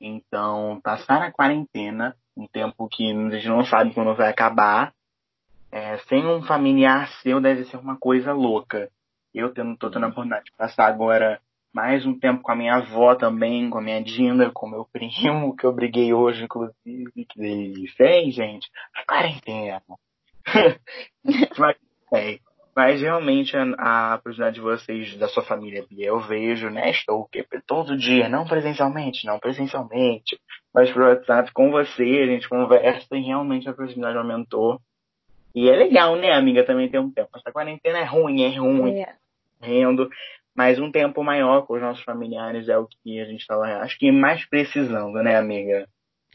Então, 0.00 0.80
passar 0.82 1.22
a 1.22 1.32
quarentena, 1.32 2.16
um 2.36 2.46
tempo 2.46 2.88
que 2.88 3.10
a 3.10 3.30
gente 3.30 3.48
não 3.48 3.64
sabe 3.64 3.94
quando 3.94 4.14
vai 4.14 4.28
acabar, 4.28 4.92
é, 5.70 5.98
sem 6.08 6.24
um 6.26 6.42
familiar 6.42 7.08
seu 7.22 7.40
deve 7.40 7.64
ser 7.64 7.76
uma 7.76 7.96
coisa 7.96 8.32
louca. 8.32 8.90
Eu 9.34 9.52
tendo, 9.52 9.76
tô 9.76 9.90
tendo 9.90 10.04
a 10.04 10.08
oportunidade 10.08 10.46
de 10.46 10.52
passar 10.52 10.86
agora 10.86 11.40
mais 11.72 12.06
um 12.06 12.18
tempo 12.18 12.42
com 12.42 12.50
a 12.50 12.56
minha 12.56 12.76
avó 12.76 13.14
também, 13.14 13.68
com 13.68 13.78
a 13.78 13.82
minha 13.82 14.02
Dinda, 14.02 14.50
com 14.50 14.68
meu 14.68 14.84
primo, 14.90 15.56
que 15.56 15.64
eu 15.64 15.72
briguei 15.72 16.12
hoje, 16.12 16.44
inclusive, 16.44 17.26
que 17.28 17.40
ele 17.40 17.88
fez, 17.96 18.34
gente. 18.34 18.70
A 18.94 19.04
quarentena. 19.04 19.82
Mas, 21.58 21.76
é, 22.14 22.38
mas 22.78 23.00
realmente 23.00 23.56
a, 23.56 24.12
a 24.12 24.14
oportunidade 24.14 24.54
de 24.54 24.60
vocês, 24.60 25.16
da 25.16 25.26
sua 25.26 25.42
família, 25.42 25.84
eu 25.98 26.20
vejo, 26.20 26.70
né? 26.70 26.90
Estou 26.90 27.28
todo 27.66 27.98
dia, 27.98 28.28
não 28.28 28.46
presencialmente, 28.46 29.26
não 29.26 29.40
presencialmente, 29.40 30.40
mas 30.72 30.88
por 30.92 31.02
WhatsApp 31.02 31.52
com 31.52 31.72
você, 31.72 32.04
a 32.04 32.26
gente 32.26 32.48
conversa 32.48 33.16
e 33.16 33.20
realmente 33.20 33.68
a 33.68 33.72
proximidade 33.72 34.16
aumentou. 34.16 34.80
E 35.52 35.68
é 35.68 35.74
legal, 35.74 36.14
né, 36.14 36.30
amiga, 36.30 36.64
também 36.64 36.88
ter 36.88 37.00
um 37.00 37.10
tempo. 37.10 37.30
Essa 37.34 37.50
quarentena 37.50 37.98
é 37.98 38.04
ruim, 38.04 38.44
é 38.44 38.56
ruim. 38.56 39.00
É. 39.00 39.12
Rendo, 39.60 40.08
mas 40.54 40.78
um 40.78 40.92
tempo 40.92 41.24
maior 41.24 41.66
com 41.66 41.74
os 41.74 41.82
nossos 41.82 42.04
familiares 42.04 42.68
é 42.68 42.78
o 42.78 42.86
que 42.86 43.20
a 43.20 43.24
gente 43.24 43.40
estava, 43.40 43.64
acho 43.78 43.98
que 43.98 44.12
mais 44.12 44.48
precisando, 44.48 45.14
né, 45.14 45.36
amiga? 45.36 45.88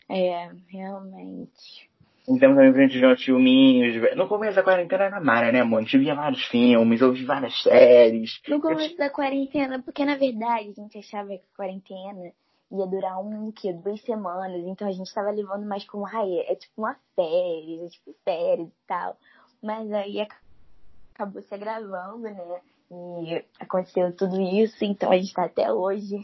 É, 0.10 0.50
realmente. 0.68 1.83
Então 2.28 2.56
também 2.56 2.72
pra 2.72 2.82
gente 2.84 3.00
ver 3.00 3.14
uns 3.14 3.24
filminhos. 3.24 4.16
No 4.16 4.28
começo 4.28 4.56
da 4.56 4.64
quarentena 4.64 5.04
era 5.06 5.22
Mara, 5.22 5.52
né, 5.52 5.60
amor? 5.60 5.80
A 5.80 5.82
gente 5.82 5.98
via 5.98 6.16
vários 6.16 6.44
filmes, 6.46 7.02
ouvia 7.02 7.26
várias 7.26 7.62
séries. 7.62 8.40
No 8.48 8.62
começo 8.62 8.96
da 8.98 9.10
quarentena, 9.10 9.82
porque 9.82 10.06
na 10.06 10.16
verdade 10.16 10.70
a 10.70 10.74
gente 10.74 10.98
achava 10.98 11.30
que 11.30 11.44
a 11.54 11.58
quarentena 11.58 12.32
ia 12.72 12.88
durar 12.88 13.20
um, 13.20 13.52
que, 13.52 13.74
duas 13.74 14.02
semanas. 14.02 14.62
Então 14.66 14.88
a 14.88 14.92
gente 14.92 15.14
tava 15.14 15.32
levando 15.32 15.66
mais 15.66 15.84
como, 15.86 16.08
ai, 16.08 16.40
é 16.48 16.56
tipo 16.56 16.82
uma 16.82 16.96
férias, 17.16 17.88
é 17.88 17.90
tipo 17.90 18.16
férias 18.24 18.70
e 18.70 18.88
tal. 18.88 19.18
Mas 19.62 19.92
aí 19.92 20.26
acabou 21.14 21.42
se 21.42 21.54
agravando, 21.54 22.24
né? 22.24 22.62
E 22.92 23.44
aconteceu 23.60 24.16
tudo 24.16 24.40
isso, 24.40 24.84
então 24.86 25.12
a 25.12 25.18
gente 25.18 25.34
tá 25.34 25.46
até 25.46 25.72
hoje. 25.72 26.18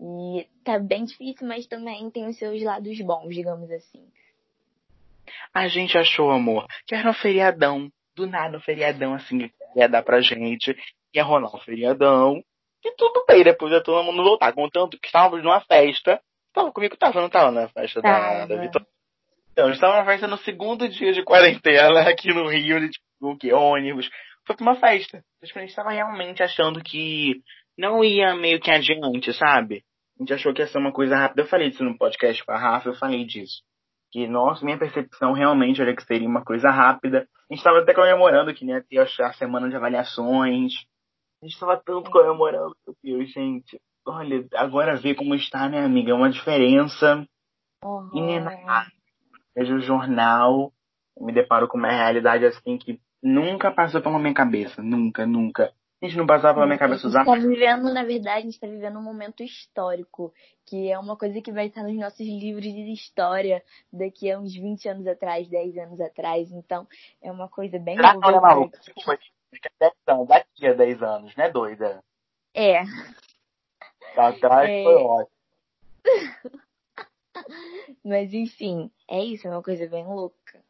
E 0.00 0.46
tá 0.64 0.78
bem 0.78 1.04
difícil, 1.04 1.46
mas 1.46 1.66
também 1.66 2.10
tem 2.10 2.28
os 2.28 2.36
seus 2.36 2.62
lados 2.62 2.98
bons, 3.00 3.34
digamos 3.34 3.70
assim. 3.70 4.04
A 5.52 5.68
gente 5.68 5.96
achou, 5.96 6.30
amor, 6.30 6.66
que 6.86 6.94
era 6.94 7.08
um 7.08 7.14
feriadão. 7.14 7.88
Do 8.16 8.26
nada, 8.26 8.56
um 8.56 8.60
feriadão 8.60 9.14
assim 9.14 9.38
que 9.38 9.52
ia 9.76 9.88
dar 9.88 10.02
pra 10.02 10.20
gente. 10.20 10.76
Ia 11.14 11.22
rolar 11.22 11.54
um 11.54 11.60
feriadão. 11.60 12.42
E 12.84 12.94
tudo 12.96 13.24
bem, 13.26 13.42
depois 13.42 13.72
ia 13.72 13.82
todo 13.82 14.04
mundo 14.04 14.22
voltar. 14.22 14.52
Contanto 14.52 14.98
que 15.00 15.06
estávamos 15.06 15.44
numa 15.44 15.60
festa. 15.60 16.20
Tava 16.52 16.70
comigo, 16.72 16.96
tava, 16.96 17.20
não 17.20 17.28
tava 17.28 17.50
na 17.50 17.68
festa 17.68 18.00
da, 18.00 18.46
da 18.46 18.56
Vitória. 18.56 18.86
Então, 19.50 19.66
a 19.66 19.70
gente 19.70 19.80
tava 19.80 19.96
na 19.96 20.04
festa 20.04 20.26
no 20.26 20.36
segundo 20.38 20.88
dia 20.88 21.12
de 21.12 21.22
quarentena 21.22 22.02
aqui 22.10 22.28
no 22.34 22.48
Rio, 22.48 22.80
de 22.80 22.90
tipo, 22.90 23.04
o 23.20 23.36
que? 23.36 23.52
Ônibus. 23.52 24.10
Foi 24.46 24.56
pra 24.56 24.64
uma 24.64 24.76
festa. 24.76 25.24
A 25.42 25.60
gente 25.60 25.74
tava 25.74 25.90
realmente 25.90 26.42
achando 26.42 26.82
que 26.82 27.40
não 27.78 28.04
ia 28.04 28.34
meio 28.34 28.60
que 28.60 28.70
adiante, 28.70 29.32
sabe? 29.32 29.82
A 30.18 30.22
gente 30.22 30.34
achou 30.34 30.52
que 30.52 30.60
ia 30.60 30.66
ser 30.66 30.78
uma 30.78 30.92
coisa 30.92 31.16
rápida. 31.16 31.42
Eu 31.42 31.46
falei 31.46 31.70
disso 31.70 31.84
no 31.84 31.96
podcast 31.96 32.44
com 32.44 32.52
a 32.52 32.58
Rafa, 32.58 32.88
eu 32.88 32.94
falei 32.94 33.24
disso 33.24 33.62
que, 34.14 34.28
nossa, 34.28 34.64
minha 34.64 34.78
percepção 34.78 35.32
realmente 35.32 35.82
era 35.82 35.92
que 35.92 36.04
seria 36.04 36.28
uma 36.28 36.44
coisa 36.44 36.70
rápida. 36.70 37.26
A 37.50 37.52
gente 37.52 37.58
estava 37.58 37.80
até 37.80 37.92
comemorando 37.92 38.54
que 38.54 38.64
né, 38.64 38.80
ter 38.88 39.00
a 39.00 39.32
semana 39.32 39.68
de 39.68 39.74
avaliações. 39.74 40.72
A 41.42 41.44
gente 41.44 41.54
estava 41.54 41.76
tanto 41.76 42.12
comemorando, 42.12 42.76
meu 42.86 42.96
Deus, 43.02 43.32
gente. 43.32 43.80
Olha, 44.06 44.46
agora 44.54 44.94
ver 44.94 45.16
como 45.16 45.34
está, 45.34 45.68
né, 45.68 45.84
amiga? 45.84 46.12
É 46.12 46.14
uma 46.14 46.30
diferença 46.30 47.26
uhum. 47.82 48.10
inenável. 48.14 48.92
Vejo 49.52 49.74
o 49.74 49.80
jornal, 49.80 50.72
me 51.20 51.32
deparo 51.32 51.66
com 51.66 51.76
uma 51.76 51.90
realidade 51.90 52.46
assim 52.46 52.78
que 52.78 53.00
nunca 53.20 53.72
passou 53.72 54.00
pela 54.00 54.20
minha 54.20 54.32
cabeça. 54.32 54.80
Nunca, 54.80 55.26
nunca. 55.26 55.72
A 56.02 56.06
gente 56.06 56.18
não 56.18 56.26
passava 56.26 56.54
pela 56.54 56.66
minha 56.66 56.78
cabeça 56.78 57.06
usar. 57.06 57.22
A 57.22 57.24
gente 57.24 57.36
está 57.36 57.48
vivendo, 57.48 57.94
na 57.94 58.04
verdade, 58.04 58.38
a 58.38 58.42
gente 58.42 58.54
está 58.54 58.66
vivendo 58.66 58.98
um 58.98 59.02
momento 59.02 59.42
histórico, 59.42 60.34
que 60.66 60.90
é 60.90 60.98
uma 60.98 61.16
coisa 61.16 61.40
que 61.40 61.52
vai 61.52 61.66
estar 61.66 61.82
nos 61.82 61.96
nossos 61.96 62.20
livros 62.20 62.64
de 62.64 62.92
história 62.92 63.62
daqui 63.92 64.30
a 64.30 64.38
uns 64.38 64.54
20 64.54 64.88
anos 64.88 65.06
atrás, 65.06 65.48
10 65.48 65.78
anos 65.78 66.00
atrás. 66.00 66.50
Então, 66.52 66.86
é 67.22 67.32
uma 67.32 67.48
coisa 67.48 67.78
bem 67.78 67.96
ah, 67.98 68.14
não, 68.14 68.30
não, 70.06 70.26
daqui 70.26 70.66
a 70.66 70.74
10 70.74 71.02
anos, 71.02 71.36
né, 71.36 71.50
doida? 71.50 72.02
É. 72.52 72.82
Atrás 74.16 74.68
é... 74.68 74.82
foi 74.82 74.94
ótimo. 74.94 75.34
Mas 78.04 78.32
enfim, 78.32 78.90
é 79.08 79.22
isso, 79.24 79.46
é 79.46 79.50
uma 79.50 79.62
coisa 79.62 79.86
bem 79.88 80.04
louca. 80.04 80.62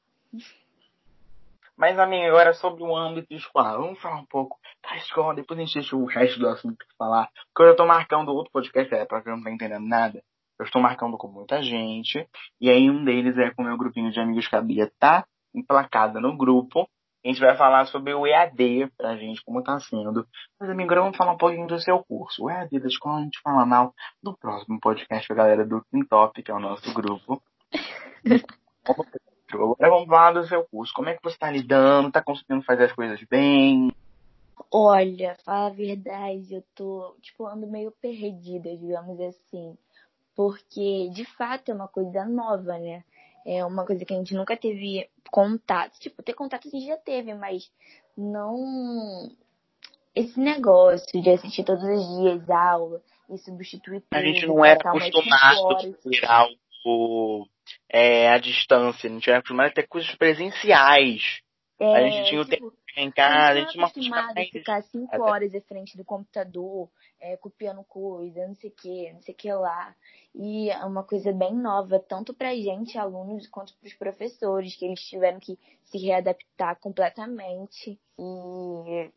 Mas, 1.76 1.98
amiga, 1.98 2.28
agora 2.28 2.54
sobre 2.54 2.84
o 2.84 2.96
âmbito 2.96 3.34
escolar. 3.34 3.76
Vamos 3.76 4.00
falar 4.00 4.20
um 4.20 4.26
pouco 4.26 4.56
da 4.82 4.96
escola, 4.96 5.34
depois 5.34 5.58
a 5.58 5.62
gente 5.64 5.74
deixa 5.74 5.96
o 5.96 6.04
resto 6.04 6.38
do 6.38 6.48
assunto 6.48 6.76
pra 6.76 6.87
falar. 6.96 7.30
Porque 7.48 7.62
eu 7.62 7.70
já 7.70 7.76
tô 7.76 7.84
marcando 7.84 8.32
outro 8.32 8.52
podcast, 8.52 8.94
é, 8.94 9.04
pra 9.04 9.22
quem 9.22 9.32
não 9.32 9.42
tá 9.42 9.50
entendendo 9.50 9.87
nada. 9.87 10.22
Eu 10.58 10.64
estou 10.64 10.80
marcando 10.80 11.18
com 11.18 11.26
muita 11.26 11.62
gente. 11.62 12.28
E 12.60 12.70
aí 12.70 12.88
um 12.88 13.04
deles 13.04 13.37
é 13.38 13.50
com 13.50 13.62
o 13.62 13.64
meu 13.64 13.76
grupinho 13.76 14.12
de 14.12 14.20
amigos 14.20 14.46
que 14.46 14.54
a 14.54 14.62
Bia 14.62 14.90
tá 15.00 15.26
emplacada 15.52 16.20
no 16.20 16.37
grupo. 16.37 16.88
A 17.24 17.28
gente 17.28 17.40
vai 17.40 17.56
falar 17.56 17.87
sobre 17.87 18.14
o 18.14 18.26
EAD 18.26 18.92
pra 18.96 19.16
gente, 19.16 19.42
como 19.44 19.62
tá 19.62 19.80
sendo. 19.80 20.26
Mas, 20.60 20.70
amigo, 20.70 20.84
agora 20.84 21.00
vamos 21.00 21.16
falar 21.16 21.32
um 21.32 21.38
pouquinho 21.38 21.66
do 21.66 21.80
seu 21.80 22.04
curso. 22.04 22.44
O 22.44 22.50
EAD 22.50 22.78
da 22.78 22.87
escola 22.87 23.18
a 23.18 23.22
gente 23.22 23.40
fala 23.42 23.66
mal 23.66 23.92
do 24.22 24.37
próximo 24.37 24.78
podcast 24.78 25.32
a 25.32 25.34
galera 25.37 25.66
do 25.66 25.82
Top, 26.08 26.40
que 26.40 26.50
é 26.50 26.54
o 26.54 26.60
nosso 26.60 26.92
grupo. 26.94 27.42
Agora 29.54 29.90
vamos 29.90 30.08
falar 30.08 30.32
do 30.32 30.46
seu 30.46 30.64
curso. 30.64 30.92
Como 30.94 31.08
é 31.08 31.14
que 31.14 31.22
você 31.22 31.34
está 31.34 31.50
lidando? 31.50 32.08
Está 32.08 32.22
conseguindo 32.22 32.62
fazer 32.62 32.84
as 32.84 32.92
coisas 32.92 33.22
bem? 33.24 33.92
Olha, 34.70 35.36
fala 35.44 35.66
a 35.66 35.70
verdade, 35.70 36.54
eu 36.54 36.64
tô, 36.74 37.14
tipo, 37.20 37.46
ando 37.46 37.66
meio 37.66 37.92
perdida, 37.92 38.76
digamos 38.76 39.20
assim. 39.20 39.76
Porque, 40.34 41.10
de 41.12 41.24
fato, 41.24 41.70
é 41.70 41.74
uma 41.74 41.88
coisa 41.88 42.24
nova, 42.24 42.78
né? 42.78 43.04
É 43.46 43.64
uma 43.64 43.84
coisa 43.84 44.04
que 44.04 44.12
a 44.12 44.16
gente 44.16 44.34
nunca 44.34 44.56
teve 44.56 45.08
contato. 45.30 45.98
Tipo, 45.98 46.22
ter 46.22 46.34
contato 46.34 46.66
a 46.66 46.70
gente 46.70 46.86
já 46.86 46.96
teve, 46.96 47.34
mas 47.34 47.70
não 48.16 49.30
esse 50.14 50.38
negócio 50.38 51.20
de 51.20 51.30
assistir 51.30 51.64
todos 51.64 51.82
os 51.82 52.20
dias 52.20 52.48
aula 52.48 53.02
e 53.28 53.36
substituir 53.38 54.00
tudo. 54.00 54.18
A 54.18 54.22
gente 54.22 54.46
não 54.46 54.64
era 54.64 54.78
acostumado 54.78 55.70
a 55.70 55.78
ter 55.78 56.24
algo 56.24 57.48
é, 57.88 58.29
à 58.31 58.38
distância, 58.38 59.09
a 59.09 59.12
gente 59.12 59.29
era 59.29 59.38
acostumado 59.38 59.68
a 59.68 59.72
ter 59.72 59.87
coisas 59.87 60.14
presenciais. 60.14 61.40
É, 61.79 61.96
a 61.96 62.09
gente 62.09 62.29
tinha 62.29 62.40
o 62.40 62.44
tipo, 62.44 62.70
tempo 62.70 62.83
em 62.96 63.11
casa, 63.11 63.59
a 63.59 63.62
gente 63.62 63.77
não 63.77 63.85
acostumado 63.87 64.38
a 64.38 64.44
ficar 64.44 64.83
cinco 64.85 65.22
horas 65.22 65.53
à 65.55 65.61
frente 65.62 65.96
do 65.96 66.05
computador, 66.05 66.88
é, 67.20 67.37
copiando 67.37 67.83
coisa, 67.85 68.46
não 68.46 68.55
sei 68.55 68.70
o 68.70 68.72
que, 68.72 69.12
não 69.12 69.22
sei 69.22 69.35
o 69.35 69.37
que 69.37 69.53
lá. 69.53 69.94
E 70.35 70.70
é 70.70 70.85
uma 70.85 71.03
coisa 71.03 71.33
bem 71.33 71.55
nova, 71.55 71.98
tanto 71.98 72.33
pra 72.33 72.55
gente, 72.55 72.96
alunos, 72.96 73.48
quanto 73.48 73.74
pros 73.79 73.94
professores, 73.94 74.77
que 74.77 74.85
eles 74.85 75.00
tiveram 75.00 75.40
que 75.40 75.59
se 75.85 75.98
readaptar 75.98 76.79
completamente. 76.79 77.98
E 78.18 79.11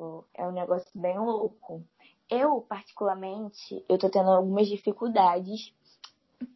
tipo, 0.00 0.24
é 0.34 0.46
um 0.46 0.52
negócio 0.52 0.90
bem 0.94 1.18
louco. 1.18 1.84
Eu, 2.30 2.60
particularmente, 2.62 3.84
eu 3.88 3.98
tô 3.98 4.08
tendo 4.08 4.30
algumas 4.30 4.68
dificuldades 4.68 5.74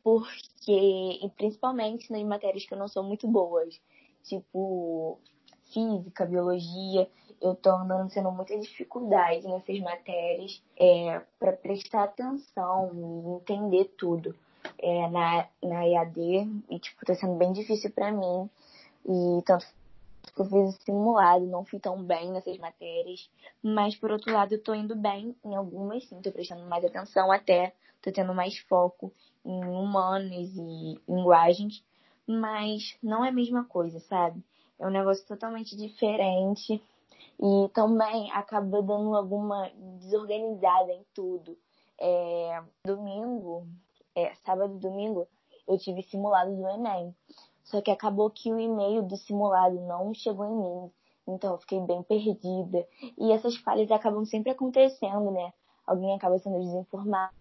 porque, 0.03 1.19
e 1.23 1.31
principalmente 1.37 2.11
nas 2.11 2.23
matérias 2.23 2.65
que 2.65 2.75
eu 2.75 2.79
não 2.79 2.89
sou 2.89 3.03
muito 3.03 3.27
boas, 3.29 3.81
tipo 4.23 5.19
física, 5.73 6.25
biologia, 6.25 7.09
eu 7.41 7.55
tô 7.55 7.71
andando 7.71 8.11
tendo 8.11 8.31
muita 8.31 8.59
dificuldade 8.59 9.47
nessas 9.47 9.79
matérias 9.81 10.63
é, 10.79 11.21
para 11.39 11.53
prestar 11.53 12.05
atenção 12.05 12.91
e 12.95 13.37
entender 13.37 13.85
tudo 13.99 14.35
é, 14.79 15.09
na, 15.11 15.47
na 15.63 15.87
EAD 15.87 16.65
e 16.71 16.79
tipo 16.79 17.05
tá 17.05 17.15
sendo 17.15 17.35
bem 17.35 17.53
difícil 17.53 17.91
para 17.91 18.13
mim. 18.13 18.49
E 19.07 19.43
tanto 19.43 19.67
que 20.35 20.41
eu 20.41 20.47
fiz 20.47 20.77
simulado, 20.85 21.45
não 21.47 21.65
fui 21.65 21.79
tão 21.79 22.03
bem 22.03 22.33
nessas 22.33 22.57
matérias, 22.59 23.29
mas 23.63 23.95
por 23.95 24.11
outro 24.11 24.33
lado 24.33 24.55
eu 24.55 24.63
tô 24.63 24.75
indo 24.75 24.97
bem 24.97 25.37
em 25.45 25.55
algumas, 25.55 26.05
sim, 26.09 26.21
tô 26.23 26.33
prestando 26.33 26.65
mais 26.65 26.85
atenção 26.85 27.31
até, 27.31 27.75
tô 28.01 28.11
tendo 28.11 28.35
mais 28.35 28.59
foco 28.59 29.13
em 29.45 29.65
humanas 29.65 30.57
e 30.57 31.01
linguagens, 31.09 31.85
mas 32.27 32.97
não 33.03 33.25
é 33.25 33.29
a 33.29 33.33
mesma 33.33 33.65
coisa, 33.65 34.01
sabe? 34.01 34.43
É 34.79 34.87
um 34.87 34.91
negócio 34.91 35.27
totalmente 35.27 35.77
diferente 35.77 36.83
e 37.41 37.69
também 37.73 38.31
acaba 38.33 38.83
dando 38.83 39.15
alguma 39.15 39.71
desorganizada 39.99 40.93
em 40.93 41.05
tudo. 41.13 41.57
É, 41.99 42.63
domingo, 42.85 43.67
é, 44.15 44.35
sábado 44.37 44.77
e 44.77 44.79
domingo, 44.79 45.29
eu 45.67 45.79
tive 45.79 46.03
simulado 46.03 46.55
do 46.55 46.69
Enem. 46.69 47.15
Só 47.63 47.81
que 47.81 47.91
acabou 47.91 48.31
que 48.31 48.53
o 48.53 48.61
e-mail 48.61 49.03
do 49.03 49.17
simulado 49.17 49.81
não 49.81 50.13
chegou 50.13 50.45
em 50.47 50.57
mim. 50.57 50.93
Então 51.27 51.53
eu 51.53 51.59
fiquei 51.59 51.81
bem 51.81 52.03
perdida. 52.03 52.87
E 53.19 53.33
essas 53.33 53.57
falhas 53.57 53.91
acabam 53.91 54.25
sempre 54.25 54.51
acontecendo, 54.51 55.31
né? 55.31 55.53
Alguém 55.87 56.15
acaba 56.15 56.39
sendo 56.39 56.61
desinformado, 56.61 57.35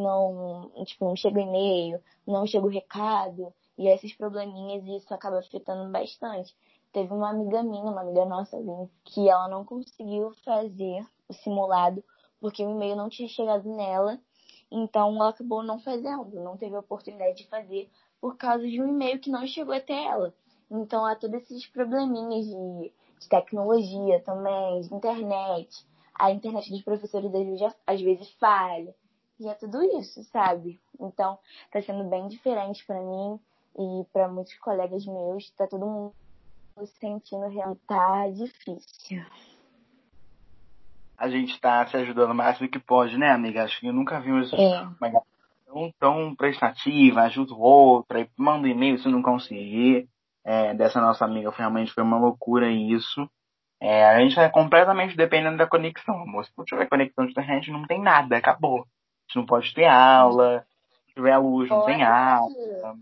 não, 0.00 0.70
tipo, 0.84 1.04
não 1.04 1.16
chega 1.16 1.40
e-mail, 1.40 2.00
não 2.26 2.46
chega 2.46 2.66
o 2.66 2.70
recado, 2.70 3.52
e 3.78 3.88
esses 3.88 4.14
probleminhas 4.14 4.84
e 4.84 4.96
isso 4.96 5.12
acaba 5.14 5.38
afetando 5.38 5.90
bastante. 5.90 6.54
Teve 6.92 7.12
uma 7.12 7.30
amiga 7.30 7.62
minha, 7.62 7.90
uma 7.90 8.00
amiga 8.00 8.24
nossa, 8.24 8.58
que 9.04 9.28
ela 9.28 9.48
não 9.48 9.64
conseguiu 9.64 10.32
fazer 10.44 11.06
o 11.28 11.32
simulado 11.32 12.02
porque 12.40 12.64
o 12.64 12.70
e-mail 12.70 12.96
não 12.96 13.08
tinha 13.08 13.28
chegado 13.28 13.68
nela, 13.68 14.18
então 14.70 15.14
ela 15.16 15.28
acabou 15.28 15.62
não 15.62 15.78
fazendo, 15.78 16.40
não 16.42 16.56
teve 16.56 16.74
a 16.74 16.80
oportunidade 16.80 17.36
de 17.36 17.46
fazer 17.48 17.90
por 18.20 18.36
causa 18.36 18.66
de 18.66 18.80
um 18.80 18.88
e-mail 18.88 19.20
que 19.20 19.30
não 19.30 19.46
chegou 19.46 19.74
até 19.74 20.04
ela. 20.04 20.34
Então 20.70 21.04
há 21.04 21.14
todos 21.14 21.42
esses 21.42 21.66
probleminhas 21.66 22.46
de, 22.46 22.92
de 23.20 23.28
tecnologia 23.28 24.20
também, 24.20 24.80
de 24.80 24.94
internet. 24.94 25.86
A 26.14 26.30
internet 26.30 26.70
dos 26.70 26.82
professores 26.82 27.30
às 27.86 28.00
vezes 28.00 28.30
falha. 28.32 28.94
E 29.40 29.48
é 29.48 29.54
tudo 29.54 29.82
isso, 29.98 30.22
sabe? 30.24 30.78
Então 31.00 31.38
tá 31.72 31.80
sendo 31.80 32.04
bem 32.04 32.28
diferente 32.28 32.84
para 32.86 33.00
mim 33.00 33.40
e 33.78 34.04
para 34.12 34.28
muitos 34.28 34.54
colegas 34.58 35.06
meus. 35.06 35.50
Tá 35.52 35.66
todo 35.66 35.86
mundo 35.86 36.14
sentindo 37.00 37.48
realmente 37.48 37.80
tá 37.86 38.28
difícil. 38.28 39.24
A 41.16 41.28
gente 41.28 41.58
tá 41.58 41.86
se 41.86 41.96
ajudando 41.96 42.32
o 42.32 42.34
máximo 42.34 42.68
que 42.68 42.78
pode, 42.78 43.16
né, 43.16 43.30
amiga? 43.30 43.64
Acho 43.64 43.80
que 43.80 43.86
eu 43.86 43.92
nunca 43.94 44.20
vi 44.20 44.30
é. 44.30 44.32
uma 44.32 45.22
tão, 45.66 45.92
tão 45.98 46.34
prestativa, 46.34 47.22
ajuda 47.22 47.54
o 47.54 47.60
outro, 47.60 48.28
manda 48.36 48.66
um 48.66 48.70
e-mail 48.70 48.98
se 48.98 49.08
não 49.08 49.22
conseguir. 49.22 50.06
É, 50.44 50.74
dessa 50.74 51.00
nossa 51.00 51.24
amiga 51.24 51.50
realmente 51.50 51.92
foi 51.92 52.02
uma 52.02 52.18
loucura 52.18 52.70
isso. 52.70 53.28
É, 53.78 54.04
a 54.04 54.20
gente 54.20 54.38
é 54.38 54.48
completamente 54.50 55.16
dependendo 55.16 55.56
da 55.56 55.66
conexão, 55.66 56.22
amor. 56.22 56.44
Se 56.44 56.52
não 56.56 56.64
tiver 56.64 56.86
conexão 56.86 57.24
de 57.24 57.32
internet, 57.32 57.70
não 57.70 57.86
tem 57.86 58.00
nada, 58.00 58.36
acabou. 58.36 58.86
Gente 59.30 59.36
não 59.36 59.46
pode 59.46 59.72
ter 59.72 59.84
aula, 59.84 60.66
tiver 61.14 61.36
luz, 61.38 61.70
não 61.70 61.84
tem 61.84 62.02
aula. 62.02 62.98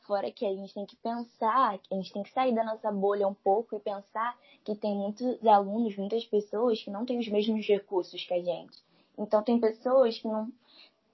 Fora 0.00 0.28
que 0.32 0.44
a 0.44 0.52
gente 0.52 0.74
tem 0.74 0.84
que 0.84 0.96
pensar, 0.96 1.78
a 1.88 1.94
gente 1.94 2.12
tem 2.12 2.24
que 2.24 2.32
sair 2.32 2.52
da 2.52 2.64
nossa 2.64 2.90
bolha 2.90 3.28
um 3.28 3.34
pouco 3.34 3.76
e 3.76 3.78
pensar 3.78 4.36
que 4.64 4.74
tem 4.74 4.96
muitos 4.96 5.46
alunos, 5.46 5.96
muitas 5.96 6.24
pessoas 6.24 6.82
que 6.82 6.90
não 6.90 7.06
têm 7.06 7.20
os 7.20 7.28
mesmos 7.28 7.64
recursos 7.64 8.24
que 8.24 8.34
a 8.34 8.42
gente. 8.42 8.76
Então 9.16 9.40
tem 9.40 9.60
pessoas 9.60 10.18
que 10.18 10.26
não 10.26 10.48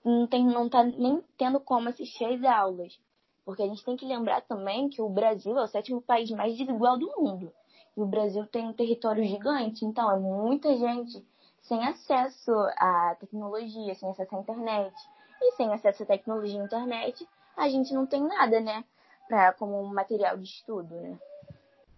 não 0.03 0.27
tem 0.27 0.47
não 0.47 0.67
tá 0.67 0.83
nem 0.83 1.23
tendo 1.37 1.61
como 1.61 1.91
assistir 1.91 2.25
às 2.25 2.43
aulas. 2.43 2.99
Porque 3.45 3.63
a 3.63 3.67
gente 3.67 3.85
tem 3.85 3.99
que 3.99 4.07
lembrar 4.07 4.41
também 4.41 4.89
que 4.89 5.03
o 5.03 5.11
Brasil 5.11 5.59
é 5.59 5.65
o 5.65 5.69
sétimo 5.69 6.01
país 6.01 6.31
mais 6.31 6.57
desigual 6.57 6.97
do 6.97 7.13
mundo. 7.19 7.53
E 7.95 8.01
o 8.01 8.07
Brasil 8.07 8.47
tem 8.47 8.67
um 8.67 8.73
território 8.73 9.25
gigante, 9.25 9.85
então 9.85 10.11
é 10.11 10.19
muita 10.19 10.75
gente 10.75 11.23
sem 11.65 11.83
acesso 11.87 12.53
à 12.77 13.17
tecnologia, 13.19 13.95
sem 13.95 14.11
acesso 14.11 14.35
à 14.35 14.39
internet. 14.39 14.95
E 15.41 15.53
sem 15.53 15.73
acesso 15.73 16.03
à 16.03 16.07
tecnologia 16.07 16.61
e 16.61 16.65
internet, 16.65 17.29
a 17.57 17.69
gente 17.69 17.93
não 17.93 18.07
tem 18.07 18.23
nada, 18.23 18.61
né? 18.61 18.85
Pra, 19.29 19.53
como 19.53 19.83
material 19.93 20.37
de 20.37 20.45
estudo, 20.45 20.95
né? 20.95 21.19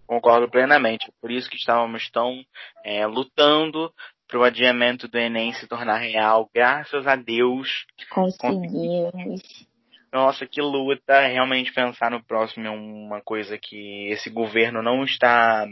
Concordo 0.06 0.48
plenamente. 0.48 1.12
Por 1.20 1.30
isso 1.30 1.50
que 1.50 1.56
estávamos 1.56 2.08
tão 2.10 2.44
é, 2.84 3.06
lutando 3.06 3.92
para 4.28 4.38
o 4.38 4.44
adiamento 4.44 5.08
do 5.08 5.18
Enem 5.18 5.52
se 5.52 5.66
tornar 5.66 5.98
real. 5.98 6.48
Graças 6.54 7.06
a 7.06 7.16
Deus. 7.16 7.86
Conseguimos. 8.10 9.66
Nossa, 10.12 10.46
que 10.46 10.62
luta. 10.62 11.26
Realmente 11.26 11.72
pensar 11.72 12.10
no 12.10 12.24
próximo 12.24 12.66
é 12.66 12.70
uma 12.70 13.20
coisa 13.20 13.58
que 13.58 14.08
esse 14.10 14.30
governo 14.30 14.80
não 14.80 15.02
está 15.04 15.66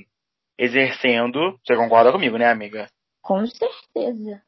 exercendo. 0.58 1.58
Você 1.64 1.76
concorda 1.76 2.10
comigo, 2.10 2.36
né, 2.36 2.50
amiga? 2.50 2.88
Com 3.24 3.46
certeza. 3.46 4.42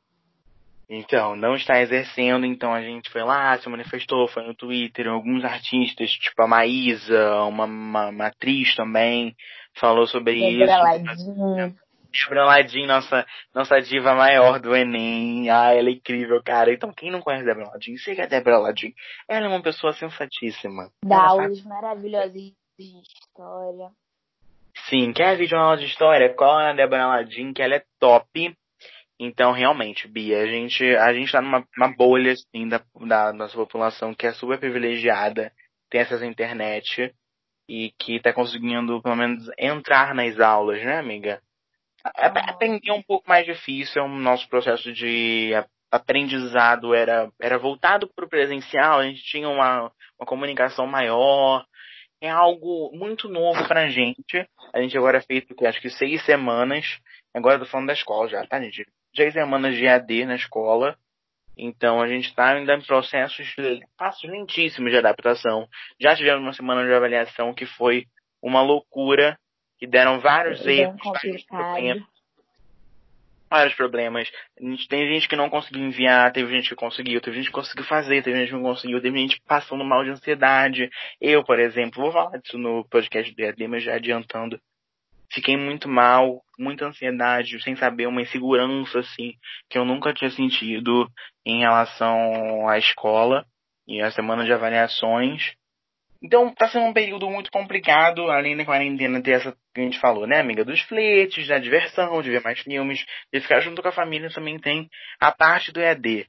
Então, 0.89 1.35
não 1.35 1.57
está 1.57 1.81
exercendo, 1.81 2.45
então 2.45 2.73
a 2.73 2.83
gente 2.83 3.11
foi 3.11 3.25
lá, 3.25 3.59
se 3.59 3.69
manifestou, 3.69 4.29
foi 4.29 4.45
no 4.45 4.55
Twitter, 4.55 5.09
alguns 5.09 5.45
artistas, 5.45 6.11
tipo 6.13 6.41
a 6.43 6.47
Maísa, 6.47 7.43
uma, 7.45 7.65
uma, 7.65 8.09
uma 8.11 8.27
atriz 8.27 8.77
também, 8.77 9.35
falou 9.75 10.07
sobre 10.07 10.35
Debra 10.35 10.99
isso. 10.99 11.35
Débora 12.13 12.45
Ladin, 12.45 12.87
nossa, 12.87 13.27
nossa 13.55 13.81
diva 13.81 14.15
maior 14.15 14.61
do 14.61 14.77
Enem. 14.77 15.51
Ah, 15.51 15.75
ela 15.75 15.89
é 15.89 15.93
incrível, 15.93 16.41
cara. 16.43 16.73
Então, 16.73 16.93
quem 16.93 17.11
não 17.11 17.21
conhece 17.21 17.45
Débora 17.45 17.71
Ladin, 17.71 17.97
siga 17.97 18.25
a 18.25 18.27
Débora 18.27 18.59
Ladin. 18.59 18.95
Ela 19.27 19.47
é 19.47 19.49
uma 19.49 19.63
pessoa 19.63 19.93
sensatíssima. 19.95 20.91
Dá 21.03 21.29
aulas 21.29 21.63
maravilhosas 21.65 22.33
de 22.33 22.55
história. 22.79 23.91
Sim, 24.89 25.13
quer 25.13 25.37
vídeo 25.37 25.59
aula 25.59 25.79
de 25.79 25.87
história? 25.87 26.33
Cola 26.35 26.65
na 26.65 26.73
Débora 26.75 27.07
Ladin, 27.07 27.53
que 27.53 27.63
ela 27.63 27.75
é 27.75 27.85
top. 27.99 28.57
Então, 29.19 29.53
realmente, 29.53 30.07
Bia, 30.07 30.43
a 30.43 30.47
gente, 30.47 30.85
a 30.85 31.13
gente 31.13 31.33
tá 31.33 31.41
numa 31.41 31.65
bolha, 31.97 32.33
assim, 32.33 32.69
da, 32.69 32.83
da 33.07 33.33
nossa 33.33 33.55
população 33.55 34.15
que 34.15 34.27
é 34.27 34.33
super 34.33 34.59
privilegiada, 34.59 35.53
tem 35.91 36.03
acesso 36.03 36.25
à 36.25 36.27
internet 36.27 37.15
e 37.69 37.93
que 37.99 38.21
tá 38.21 38.33
conseguindo, 38.33 39.03
pelo 39.03 39.17
menos, 39.17 39.49
entrar 39.59 40.15
nas 40.15 40.39
aulas, 40.39 40.85
né, 40.85 40.99
amiga? 40.99 41.41
Aprender 42.05 42.91
é 42.91 42.93
um 42.93 43.03
pouco 43.03 43.29
mais 43.29 43.47
difícil, 43.47 44.05
o 44.05 44.09
nosso 44.09 44.49
processo 44.49 44.93
de 44.93 45.53
aprendizado 45.91 46.95
era, 46.95 47.31
era 47.41 47.59
voltado 47.59 48.09
para 48.15 48.25
o 48.25 48.29
presencial, 48.29 49.01
a 49.01 49.05
gente 49.05 49.23
tinha 49.25 49.49
uma, 49.49 49.91
uma 50.19 50.27
comunicação 50.27 50.87
maior, 50.87 51.65
é 52.21 52.31
algo 52.31 52.91
muito 52.95 53.29
novo 53.29 53.67
pra 53.67 53.89
gente. 53.89 54.49
A 54.73 54.81
gente 54.81 54.97
agora 54.97 55.19
é 55.19 55.23
feito, 55.23 55.55
acho 55.67 55.81
que 55.81 55.91
seis 55.91 56.25
semanas, 56.25 56.99
agora 57.35 57.57
eu 57.57 57.61
tô 57.61 57.67
falando 57.67 57.89
da 57.89 57.93
escola 57.93 58.29
já, 58.29 58.47
tá, 58.47 58.61
gente? 58.61 58.87
Seis 59.17 59.33
semanas 59.33 59.75
de 59.75 59.89
AD 59.89 60.27
na 60.27 60.37
escola, 60.37 60.97
então 61.57 62.03
a 62.03 62.07
gente 62.07 62.29
está 62.29 62.53
ainda 62.53 62.75
em 62.75 62.83
processos 62.83 63.55
passos 63.97 64.29
lentíssimos 64.31 64.93
de 64.93 64.99
adaptação. 64.99 65.67
Já 65.99 66.15
tivemos 66.15 66.43
uma 66.43 66.53
semana 66.53 66.85
de 66.85 66.93
avaliação 66.93 67.55
que 67.55 67.65
foi 67.65 68.05
uma 68.43 68.61
loucura, 68.61 69.39
que 69.79 69.87
deram 69.87 70.21
vários 70.21 70.63
Bem 70.63 70.81
erros, 70.81 71.01
vários 71.03 71.45
problemas. 71.45 72.05
Vários 73.49 73.75
problemas. 73.75 74.31
Tem 74.89 75.09
gente 75.09 75.29
que 75.29 75.37
não 75.37 75.49
conseguiu 75.49 75.83
enviar, 75.83 76.33
teve 76.33 76.53
gente 76.55 76.69
que 76.69 76.75
conseguiu, 76.75 77.21
teve 77.21 77.37
gente 77.37 77.47
que 77.47 77.53
conseguiu 77.53 77.85
fazer, 77.85 78.23
teve 78.23 78.39
gente 78.39 78.49
que 78.49 78.55
não 78.55 78.63
conseguiu, 78.63 79.01
teve 79.01 79.19
gente 79.19 79.41
passando 79.47 79.85
mal 79.85 80.05
de 80.05 80.11
ansiedade. 80.11 80.91
Eu, 81.21 81.43
por 81.43 81.59
exemplo, 81.59 82.03
vou 82.03 82.13
falar 82.13 82.37
disso 82.39 82.59
no 82.59 82.85
podcast 82.85 83.35
do 83.35 83.41
EAD, 83.41 83.69
mas 83.69 83.83
já 83.83 83.95
adiantando. 83.95 84.61
Fiquei 85.33 85.57
muito 85.57 85.89
mal, 85.89 86.43
muita 86.59 86.87
ansiedade, 86.87 87.63
sem 87.63 87.77
saber, 87.77 88.07
uma 88.07 88.23
insegurança, 88.23 89.01
assim, 89.01 89.33
que 89.69 89.79
eu 89.79 89.85
nunca 89.85 90.13
tinha 90.13 90.31
sentido 90.31 91.09
em 91.45 91.61
relação 91.61 92.69
à 92.69 92.79
escola 92.79 93.45
e 93.87 94.01
à 94.01 94.11
semana 94.11 94.45
de 94.45 94.53
avaliações. 94.53 95.55
Então 96.23 96.53
tá 96.55 96.69
sendo 96.69 96.87
um 96.87 96.93
período 96.93 97.29
muito 97.29 97.51
complicado, 97.51 98.31
além 98.31 98.57
da 98.57 98.65
quarentena 98.65 99.23
ter 99.23 99.33
essa 99.33 99.53
que 99.75 99.81
a 99.81 99.85
gente 99.85 100.01
falou, 100.01 100.27
né, 100.27 100.41
amiga? 100.41 100.65
Dos 100.65 100.81
fletes, 100.83 101.47
da 101.47 101.59
diversão, 101.59 102.23
de 102.23 102.31
ver 102.31 102.43
mais 102.43 102.59
filmes, 102.61 103.05
de 103.33 103.41
ficar 103.41 103.61
junto 103.61 103.83
com 103.83 103.89
a 103.89 103.93
família 103.93 104.31
também 104.31 104.59
tem 104.59 104.89
a 105.21 105.31
parte 105.31 105.71
do 105.73 105.81
EAD, 105.81 106.27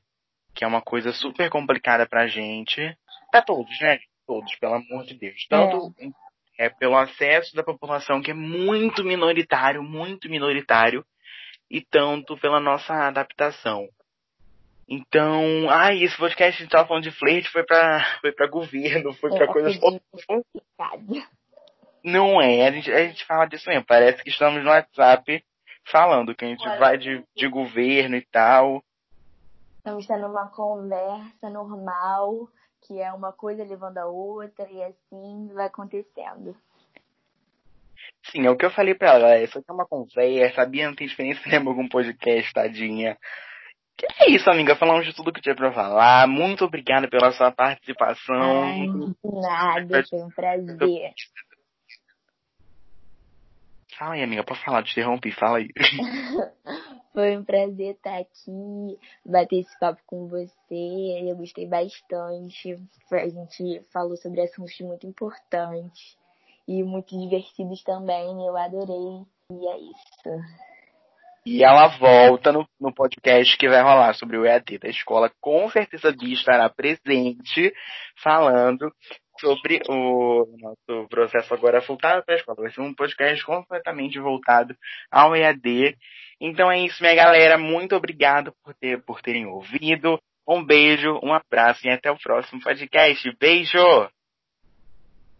que 0.53 0.63
é 0.63 0.67
uma 0.67 0.81
coisa 0.81 1.13
super 1.13 1.49
complicada 1.49 2.05
pra 2.05 2.27
gente. 2.27 2.95
Pra 3.31 3.41
todos, 3.41 3.79
né? 3.79 3.99
Todos, 4.25 4.53
pelo 4.57 4.75
amor 4.75 5.05
de 5.05 5.13
Deus. 5.17 5.45
Tanto 5.49 5.93
é. 5.99 6.26
É 6.57 6.69
pelo 6.69 6.97
acesso 6.97 7.55
da 7.55 7.63
população, 7.63 8.21
que 8.21 8.31
é 8.31 8.33
muito 8.33 9.03
minoritário, 9.03 9.83
muito 9.83 10.29
minoritário, 10.29 11.05
e 11.69 11.81
tanto 11.81 12.37
pela 12.37 12.59
nossa 12.59 12.93
adaptação. 12.93 13.87
Então, 14.89 15.69
ai, 15.69 16.01
esse 16.01 16.17
podcast 16.17 16.61
a 16.61 16.63
gente 16.63 16.71
tava 16.71 16.87
falando 16.87 17.03
de 17.03 17.11
flerte, 17.11 17.49
foi 17.49 17.63
pra, 17.63 17.99
foi 18.21 18.31
pra 18.31 18.47
governo, 18.47 19.13
foi 19.13 19.29
pra 19.29 19.43
é, 19.43 19.47
coisas 19.47 19.77
Não 22.03 22.41
é, 22.41 22.67
a 22.67 22.71
gente, 22.71 22.91
a 22.91 23.05
gente 23.05 23.25
fala 23.25 23.45
disso 23.45 23.67
mesmo, 23.67 23.85
parece 23.85 24.23
que 24.23 24.29
estamos 24.29 24.63
no 24.63 24.69
WhatsApp 24.69 25.43
falando 25.91 26.33
que 26.35 26.45
a 26.45 26.47
gente 26.47 26.65
Olha, 26.67 26.79
vai 26.79 26.97
de, 26.97 27.23
de 27.35 27.47
governo 27.49 28.15
e 28.15 28.25
tal. 28.25 28.81
Estamos 29.77 30.05
tendo 30.05 30.27
uma 30.27 30.47
conversa 30.47 31.49
normal, 31.49 32.47
que 32.87 32.99
é 33.01 33.11
uma 33.11 33.33
coisa 33.33 33.63
levando 33.63 33.97
a 33.97 34.05
outra, 34.05 34.67
e 34.69 34.81
assim 34.81 35.49
vai 35.53 35.67
acontecendo. 35.67 36.55
Sim, 38.31 38.45
é 38.45 38.49
o 38.49 38.55
que 38.55 38.65
eu 38.65 38.71
falei 38.71 38.95
pra 38.95 39.15
ela, 39.15 39.39
isso 39.39 39.59
aqui 39.59 39.69
é 39.69 39.73
uma 39.73 39.85
conversa, 39.85 40.61
a 40.61 40.65
Bia 40.65 40.87
não 40.87 40.95
tem 40.95 41.07
experiência 41.07 41.43
nenhuma 41.51 41.75
com 41.75 41.87
podcast, 41.89 42.53
tadinha. 42.53 43.17
Que 43.97 44.05
é 44.05 44.31
isso, 44.31 44.47
amiga. 44.47 44.75
Falamos 44.75 45.07
de 45.07 45.15
tudo 45.15 45.33
que 45.33 45.41
tinha 45.41 45.55
pra 45.55 45.73
falar. 45.73 46.27
Muito 46.27 46.63
obrigada 46.63 47.09
pela 47.09 47.31
sua 47.31 47.51
participação. 47.51 48.63
Ai, 48.63 48.87
nada, 49.23 50.03
foi 50.07 50.19
um 50.19 50.29
prazer. 50.29 51.13
Fala 53.97 54.13
aí, 54.13 54.23
amiga. 54.23 54.43
Pode 54.43 54.63
falar, 54.63 54.83
te 54.83 54.91
interrompi. 54.91 55.31
Fala 55.31 55.57
aí. 55.57 55.69
foi 57.13 57.35
um 57.35 57.43
prazer 57.43 57.95
estar 57.95 58.19
aqui, 58.19 58.99
bater 59.25 59.61
esse 59.61 59.79
papo 59.79 59.99
com 60.05 60.27
você. 60.27 61.29
Eu 61.29 61.35
gostei 61.35 61.65
bastante. 61.65 62.77
A 63.11 63.27
gente 63.27 63.81
falou 63.91 64.15
sobre 64.15 64.41
assuntos 64.41 64.79
muito 64.81 65.07
importantes. 65.07 66.15
e 66.67 66.83
muito 66.83 67.17
divertidos 67.17 67.83
também. 67.83 68.45
Eu 68.45 68.55
adorei. 68.55 69.25
E 69.51 69.67
é 69.67 69.77
isso. 69.79 70.43
E 71.43 71.63
ela 71.63 71.87
volta 71.97 72.51
no, 72.51 72.67
no 72.77 72.93
podcast 72.93 73.57
que 73.57 73.69
vai 73.69 73.81
rolar 73.81 74.13
sobre 74.13 74.37
o 74.37 74.45
EAD 74.45 74.79
da 74.79 74.89
escola. 74.89 75.31
Com 75.39 75.69
certeza 75.71 76.11
Bia 76.11 76.33
estará 76.33 76.69
presente 76.69 77.73
falando 78.21 78.93
sobre 79.39 79.81
o 79.87 80.45
nosso 80.59 81.07
processo 81.09 81.53
agora 81.53 81.81
voltado 81.81 82.23
para 82.25 82.35
a 82.35 82.37
escola. 82.37 82.57
Vai 82.61 82.71
ser 82.71 82.81
um 82.81 82.93
podcast 82.93 83.43
completamente 83.45 84.19
voltado 84.19 84.75
ao 85.11 85.35
EAD. 85.35 85.95
Então 86.39 86.71
é 86.71 86.79
isso, 86.79 87.01
minha 87.01 87.15
galera. 87.15 87.57
Muito 87.57 87.95
obrigado 87.95 88.53
por, 88.63 88.73
ter, 88.75 89.03
por 89.03 89.21
terem 89.21 89.45
ouvido. 89.45 90.19
Um 90.47 90.63
beijo, 90.63 91.19
um 91.23 91.33
abraço 91.33 91.85
e 91.85 91.89
até 91.89 92.09
o 92.09 92.17
próximo 92.17 92.61
podcast. 92.61 93.29
Beijo! 93.39 94.16